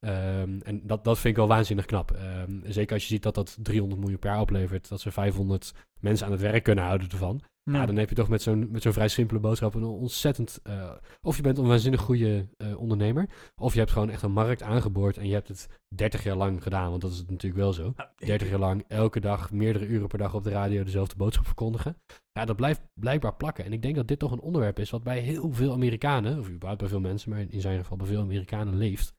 [0.00, 2.10] Ehm, en dat, dat vind ik wel waanzinnig knap.
[2.10, 4.88] Ehm, zeker als je ziet dat dat 300 miljoen per jaar oplevert.
[4.88, 7.42] Dat ze 500 mensen aan het werk kunnen houden ervan.
[7.70, 10.60] Ja, dan heb je toch met zo'n met zo'n vrij simpele boodschap een ontzettend...
[10.62, 14.32] eh, of je bent een waanzinnig goede eh, ondernemer, of je hebt gewoon echt een
[14.32, 17.72] markt aangeboord en je hebt het 30 jaar lang gedaan, want dat is natuurlijk wel
[17.72, 17.94] zo.
[18.16, 21.96] 30 jaar lang, elke dag, meerdere uren per dag op de radio dezelfde boodschap verkondigen.
[22.32, 23.64] Ja, dat blijft blijkbaar plakken.
[23.64, 26.48] En ik denk dat dit toch een onderwerp is wat bij heel veel Amerikanen, of
[26.48, 29.14] überhaupt bij veel mensen, maar in zijn geval bij veel Amerikanen leeft.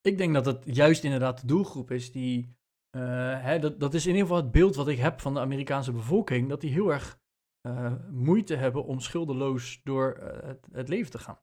[0.00, 2.54] Ik denk dat het juist inderdaad de doelgroep is die.
[2.90, 3.02] eh,
[3.42, 5.92] hè, dat, dat is in ieder geval het beeld wat ik heb van de Amerikaanse
[5.92, 6.48] bevolking.
[6.48, 7.18] Dat die heel erg
[7.66, 11.38] eh, moeite hebben om schuldeloos door eh, het, leven te gaan.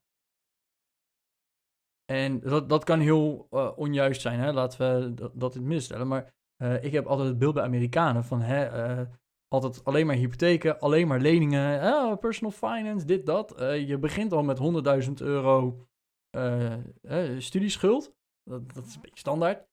[2.05, 4.53] En dat, dat kan heel eh, onjuist zijn, hè?
[4.53, 6.07] laten we dat, dat in het midden stellen.
[6.07, 6.33] Maar
[6.81, 9.05] ik heb altijd het beeld bij Amerikanen van hè,
[9.47, 13.53] altijd alleen maar hypotheken, alleen maar leningen, ah, personal finance, dit, dat.
[13.87, 14.59] Je begint al met
[15.05, 15.87] 100.000 euro
[17.37, 18.15] studieschuld.
[18.43, 19.67] Dat, dat is een beetje standaard.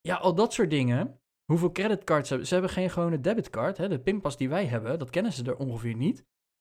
[0.00, 1.19] Ja, al dat soort dingen.
[1.50, 2.52] Hoeveel creditcards hebben ze?
[2.52, 3.76] hebben geen gewone debitcard.
[3.76, 3.88] Hè?
[3.88, 6.18] De pinpas die wij hebben, dat kennen ze er ongeveer niet.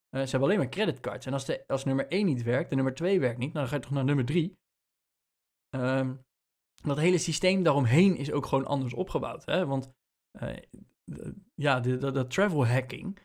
[0.09, 1.25] Eh, ze hebben alleen maar creditcards.
[1.25, 3.75] En als, de, als nummer 1 niet werkt en nummer 2 werkt niet, dan ga
[3.75, 4.57] je toch naar nummer 3.
[5.69, 6.15] Ehm,
[6.75, 9.45] dat hele systeem daaromheen is ook gewoon anders opgebouwd.
[9.45, 9.65] Hè?
[9.65, 9.91] Want
[10.31, 10.57] eh,
[11.53, 13.19] ja, de travel hacking,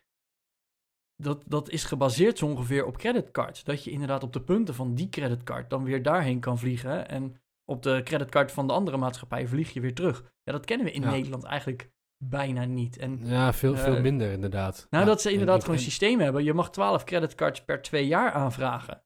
[1.16, 3.64] dat, dat is gebaseerd zo ongeveer op creditcards.
[3.64, 7.08] Dat je inderdaad op de punten van die creditcard dan weer daarheen kan vliegen.
[7.08, 10.32] En op de creditcard van de andere maatschappij vlieg je weer terug.
[10.42, 11.10] Ja, dat kennen we in Ja.
[11.10, 11.90] Nederland eigenlijk
[12.24, 12.96] bijna niet.
[12.98, 14.86] En Ja, veel, veel Eh, minder inderdaad.
[14.90, 16.44] nou, Ja, dat ze inderdaad gewoon een en- systeem hebben.
[16.44, 19.02] Je mag 12 creditcards per twee jaar aanvragen.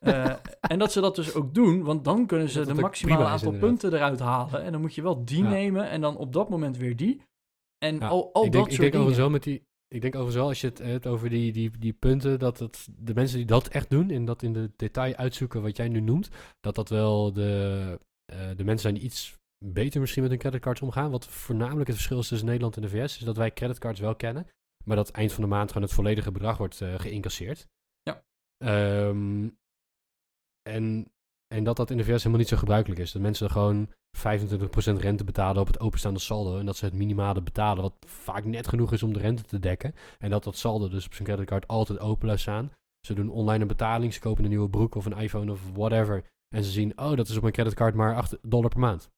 [0.00, 0.32] Eh,
[0.70, 3.24] en dat ze dat dus ook doen, want dan kunnen ze Dat de dat maximale
[3.24, 3.68] aantal inderdaad.
[3.80, 4.62] punten eruit halen.
[4.62, 5.48] En dan moet je wel die Ja.
[5.50, 7.22] nemen en dan op dat moment weer die.
[7.78, 9.18] En al, al ik dat denk, ik soort denk dingen.
[9.18, 9.66] wel met die.
[9.96, 12.88] Ik denk overigens wel, als je het hebt over die, die, die punten, dat het,
[12.98, 16.00] de mensen die dat echt doen en dat in de detail uitzoeken wat jij nu
[16.00, 16.28] noemt,
[16.60, 20.80] dat dat wel de, eh, de mensen zijn die iets beter misschien met hun creditcards
[20.80, 21.10] omgaan.
[21.10, 24.16] Wat voornamelijk het verschil is tussen Nederland en de VS, is dat wij creditcards wel
[24.16, 24.46] kennen,
[24.84, 27.66] maar dat eind van de maand gewoon het volledige bedrag wordt eh, geïncasseerd.
[28.02, 28.24] Ja.
[28.56, 29.48] Ehm,
[30.62, 31.12] en,
[31.54, 33.12] en dat dat in de VS helemaal niet zo gebruikelijk is.
[33.12, 33.90] Dat mensen gewoon 25%
[34.96, 36.58] rente betalen op het openstaande saldo.
[36.58, 39.58] En dat ze het minimale betalen, wat vaak net genoeg is om de rente te
[39.58, 39.94] dekken.
[40.18, 42.72] En dat dat saldo dus op zijn creditcard altijd open blijft staan.
[43.06, 46.24] Ze doen online een betaling, ze kopen een nieuwe broek of een iPhone of whatever.
[46.54, 49.10] En ze zien, oh, dat is op mijn creditcard maar 8 dollar per maand.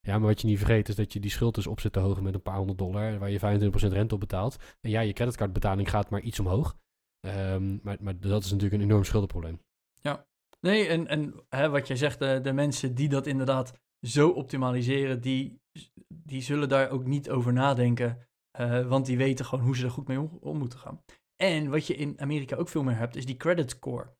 [0.00, 2.00] Ja, maar wat je niet vergeet is dat je die schuld dus op zit te
[2.00, 4.56] hogen met een paar honderd dollar, waar je 25% rente op betaalt.
[4.80, 6.76] En ja, je creditcardbetaling gaat maar iets omhoog.
[7.20, 9.60] Ehm, maar, maar dat is natuurlijk een enorm schuldenprobleem.
[10.66, 13.72] Nee, en, en hè, wat jij zegt, de, de mensen die dat inderdaad
[14.06, 15.60] zo optimaliseren, die,
[16.08, 18.26] die zullen daar ook niet over nadenken.
[18.58, 21.02] eh, want die weten gewoon hoe ze er goed mee om, om moeten gaan.
[21.36, 24.14] En wat je in Amerika ook veel meer hebt, is die credit score.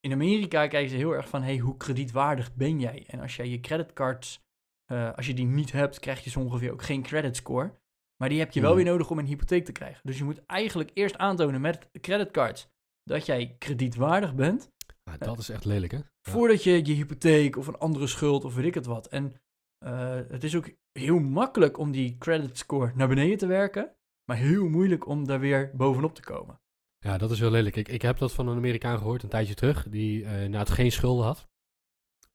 [0.00, 3.04] In Amerika kijken ze heel erg van, hey, hoe kredietwaardig ben jij?
[3.06, 4.40] En als jij je creditcards,
[4.84, 7.78] eh, als je die niet hebt, krijg je zo ongeveer ook geen credit score.
[8.16, 8.82] Maar die heb je wel Mhm.
[8.82, 10.00] weer nodig om een hypotheek te krijgen.
[10.04, 12.68] Dus je moet eigenlijk eerst aantonen met creditcards
[13.04, 14.70] dat jij kredietwaardig bent.
[15.04, 15.98] Ah, dat is echt lelijk, hè?
[15.98, 16.10] Ja.
[16.22, 19.08] Voordat je je hypotheek of een andere schuld of weet ik het wat.
[19.08, 19.32] En
[19.78, 23.94] eh, het is ook heel makkelijk om die credit score naar beneden te werken.
[24.24, 26.60] Maar heel moeilijk om daar weer bovenop te komen.
[26.98, 27.76] Ja, dat is heel lelijk.
[27.76, 30.70] Ik, ik heb dat van een Amerikaan gehoord een tijdje terug, die eh nou, het
[30.70, 31.48] geen schulden had.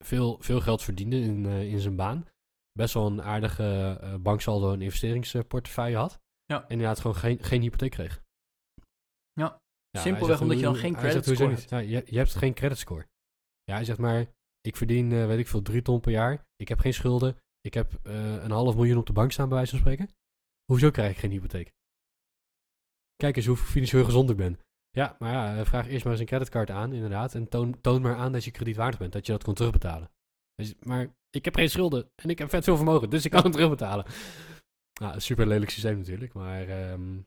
[0.04, 2.28] Veel, veel geld verdiende in, eh, in zijn baan.
[2.72, 6.20] Best wel een aardige banksaldo en investeringsportefeuille had.
[6.46, 6.64] Ja.
[6.64, 8.22] En inderdaad gewoon geen, geen hypotheek kreeg.
[9.32, 9.62] Ja,
[9.96, 11.70] simpelweg omdat je dan geen credit score niet?
[11.70, 13.08] Ja, je, je hebt geen credit score.
[13.64, 14.26] Ja, hij zegt maar,
[14.62, 16.46] ik verdien, eh, weet ik veel, drie ton per jaar.
[16.56, 17.38] Ik heb geen schulden.
[17.62, 20.10] Ik heb eh, een half miljoen op de bank staan, bij wijze van spreken.
[20.66, 21.74] Hoezo krijg ik geen hypotheek?
[23.16, 24.60] Kijk eens hoe financieel gezond ik ben.
[24.90, 27.36] Ja, maar ja, eh, vraag eerst maar eens een creditcard aan, inderdaad.
[27.36, 30.12] En toon, toon maar aan dat je kredietwaardig bent, dat je dat kan terugbetalen.
[30.56, 33.44] Dus, maar ik heb geen schulden en ik heb vet veel vermogen, dus ik kan
[33.44, 34.06] het terugbetalen.
[35.02, 37.18] Nou, super lelijk systeem natuurlijk, maar ehm,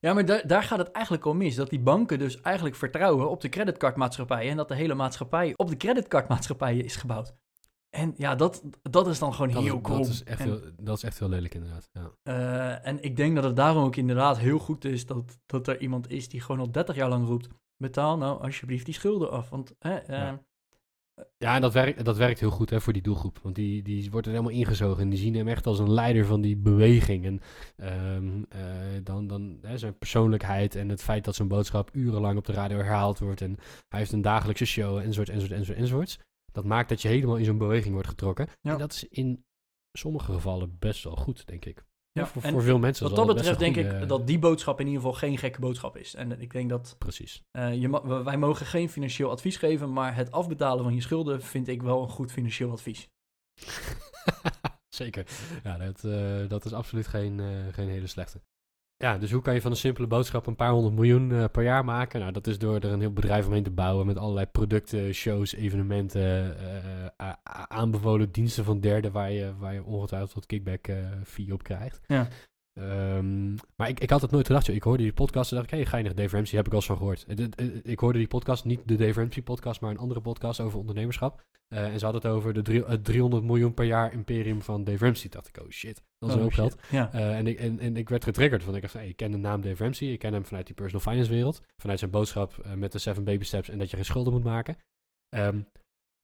[0.00, 1.54] Ja, maar daar, daar gaat het eigenlijk om mis.
[1.54, 4.50] Dat die banken dus eigenlijk vertrouwen op de creditcardmaatschappijen.
[4.50, 7.34] En dat de hele maatschappij op de creditcardmaatschappijen is gebouwd.
[7.90, 9.98] En ja, dat, dat is dan gewoon dat, heel krom.
[9.98, 11.88] dat, is echt En- heel, dat is echt heel lelijk inderdaad.
[11.92, 12.10] Ja.
[12.22, 15.80] Eh, en ik denk dat het daarom ook inderdaad heel goed is dat, dat er
[15.80, 19.48] iemand is die gewoon al 30 jaar lang roept: betaal nou alsjeblieft die schulden af.
[19.50, 20.42] Want hè, Ja.
[21.38, 23.38] Ja, en dat werkt, dat werkt heel goed hè, voor die doelgroep.
[23.42, 25.02] Want die, die wordt er helemaal ingezogen.
[25.02, 27.24] En die zien hem echt als een leider van die beweging.
[27.24, 27.40] En
[27.76, 28.60] ehm, eh,
[29.02, 32.76] dan, dan hè, zijn persoonlijkheid en het feit dat zijn boodschap urenlang op de radio
[32.76, 33.40] herhaald wordt.
[33.40, 33.56] En
[33.88, 36.18] hij heeft een dagelijkse show, enzovoort, enzovoort, enzovoort, enzovoorts.
[36.52, 38.48] Dat maakt dat je helemaal in zo'n beweging wordt getrokken.
[38.60, 38.72] Ja.
[38.72, 39.44] En dat is in
[39.92, 41.84] sommige gevallen best wel goed, denk ik.
[42.18, 43.08] Ja, voor, en voor veel mensen.
[43.08, 46.14] wat dat betreft denk ik dat die boodschap in ieder geval geen gekke boodschap is.
[46.14, 47.44] En ik denk dat Precies.
[47.50, 51.68] eh, je wij mogen geen financieel advies geven, maar het afbetalen van je schulden vind
[51.68, 53.08] ik wel een goed financieel advies.
[54.88, 55.26] Zeker.
[55.64, 58.40] Ja, dat, eh, dat is absoluut geen, eh, geen hele slechte.
[58.98, 61.62] Ja, dus hoe kan je van een simpele boodschap een paar honderd miljoen eh, per
[61.62, 62.20] jaar maken?
[62.20, 65.54] Nou, dat is door er een heel bedrijf omheen te bouwen met allerlei producten, shows,
[65.54, 66.56] evenementen,
[67.22, 67.38] a-
[67.68, 70.86] aanbevolen diensten van derden waar je, waar je ongetwijfeld wat kickback
[71.24, 72.00] fee op krijgt.
[72.06, 72.28] Ja.
[72.78, 74.66] Ehm, maar ik, ik had het nooit gedacht.
[74.66, 74.76] joh.
[74.76, 76.96] Ik hoorde die podcast en dacht ik, hey, geinig, Dave Ramsey, heb ik al van
[76.96, 77.24] gehoord.
[77.26, 80.60] Het- het- Ik hoorde die podcast, niet de Dave Ramsey podcast, maar een andere podcast
[80.60, 81.44] over ondernemerschap.
[81.68, 84.84] Eh, en ze hadden het over de drie- het 300 miljoen per jaar imperium van
[84.84, 85.30] Dave Ramsey.
[85.30, 86.76] Dacht ik, oh shit, dat is een Oh, hoop geld.
[86.90, 87.12] Ja.
[87.12, 89.36] Eh, en, ik, en, en ik werd getriggerd, want ik dacht, hey, ik ken de
[89.36, 92.72] naam Dave Ramsey, ik ken hem vanuit die personal finance wereld, vanuit zijn boodschap eh,
[92.72, 94.76] met de seven baby steps en dat je geen schulden moet maken.
[95.28, 95.60] Ehm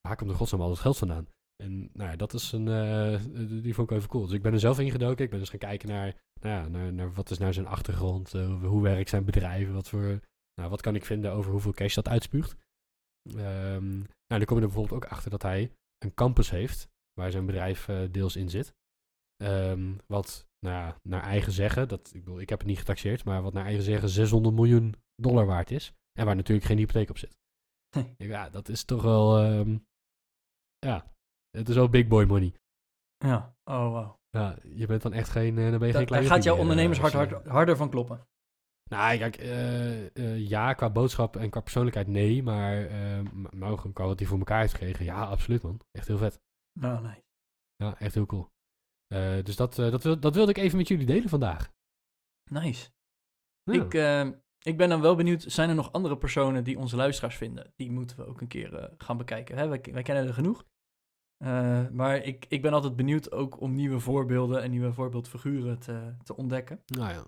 [0.09, 1.27] waar komt er godsnaam al dat geld vandaan?
[1.57, 3.21] En nou ja, dat is een, eh,
[3.63, 4.25] die vond ik even cool.
[4.25, 5.25] Dus ik ben er zelf ingedoken.
[5.25, 8.35] Ik ben dus gaan kijken naar, nou ja, naar, naar wat is nou zijn achtergrond,
[8.35, 10.21] eh, hoe werkt zijn bedrijf, wat voor,
[10.55, 12.57] nou, wat kan ik vinden over hoeveel cash dat uitspuugt.
[13.29, 17.31] Ehm, nou, dan kom je er bijvoorbeeld ook achter dat hij een campus heeft, waar
[17.31, 18.75] zijn bedrijf eh, deels in zit.
[19.37, 23.25] Ehm, wat nou ja, naar eigen zeggen, dat, ik, bedoel, ik heb het niet getaxeerd,
[23.25, 25.93] maar wat naar eigen zeggen 600 miljoen dollar waard is.
[26.19, 27.37] En waar natuurlijk geen hypotheek op zit.
[28.17, 29.79] Ja, dat is toch wel, ehm,
[30.79, 31.14] ja,
[31.57, 32.53] het is wel big boy money.
[33.17, 33.57] ja.
[33.65, 34.15] Oh, wow.
[34.31, 36.55] Ja, je bent dan echt geen, eh, dan ben je Da- geen kleine gaat jouw
[36.55, 38.27] eh, ondernemershart hard, harder van kloppen.
[38.91, 42.77] Nou, kijk, eh, ja, qua boodschap en qua persoonlijkheid nee, maar,
[43.25, 45.81] m- maar ook qua wat hij voor elkaar heeft gekregen, ja, absoluut man.
[45.91, 46.41] Echt heel vet.
[46.81, 47.23] Nou, nee.
[47.77, 48.53] Ja, echt heel cool.
[49.43, 51.73] Dus dat, dat, wil, dat wilde ik even met jullie delen vandaag.
[52.51, 52.91] Nice.
[53.63, 53.73] Ja.
[53.85, 53.95] Ik,
[54.59, 57.73] ik ben dan wel benieuwd, zijn er nog andere personen die onze luisteraars vinden?
[57.77, 59.57] Die moeten we ook een keer gaan bekijken.
[59.57, 59.69] Hè?
[59.69, 60.65] Wij, wij kennen er genoeg.
[61.39, 66.15] Eh, maar ik, ik ben altijd benieuwd ook om nieuwe voorbeelden en nieuwe voorbeeldfiguren te,
[66.23, 66.81] te ontdekken.
[66.87, 67.25] Nou ja.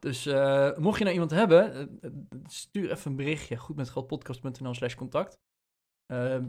[0.00, 2.10] Dus eh, mocht je nou iemand hebben, eh,
[2.46, 3.56] stuur even een berichtje.
[3.56, 5.38] Goedmetgeldpodcast.nl slash contact.
[6.06, 6.46] Ehm,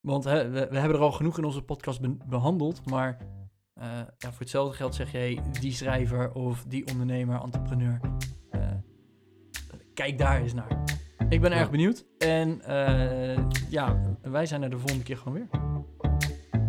[0.00, 2.86] want hè, we, we hebben er al genoeg in onze podcast be- behandeld.
[2.90, 3.26] Maar
[4.18, 8.00] ja, voor hetzelfde geld zeg je, hey, die schrijver of die ondernemer, entrepreneur.
[9.94, 10.84] kijk daar eens naar.
[11.28, 11.56] Ik ben Ja.
[11.56, 12.06] erg benieuwd.
[12.18, 12.60] En
[13.70, 15.48] ja, wij zijn er de volgende keer gewoon weer.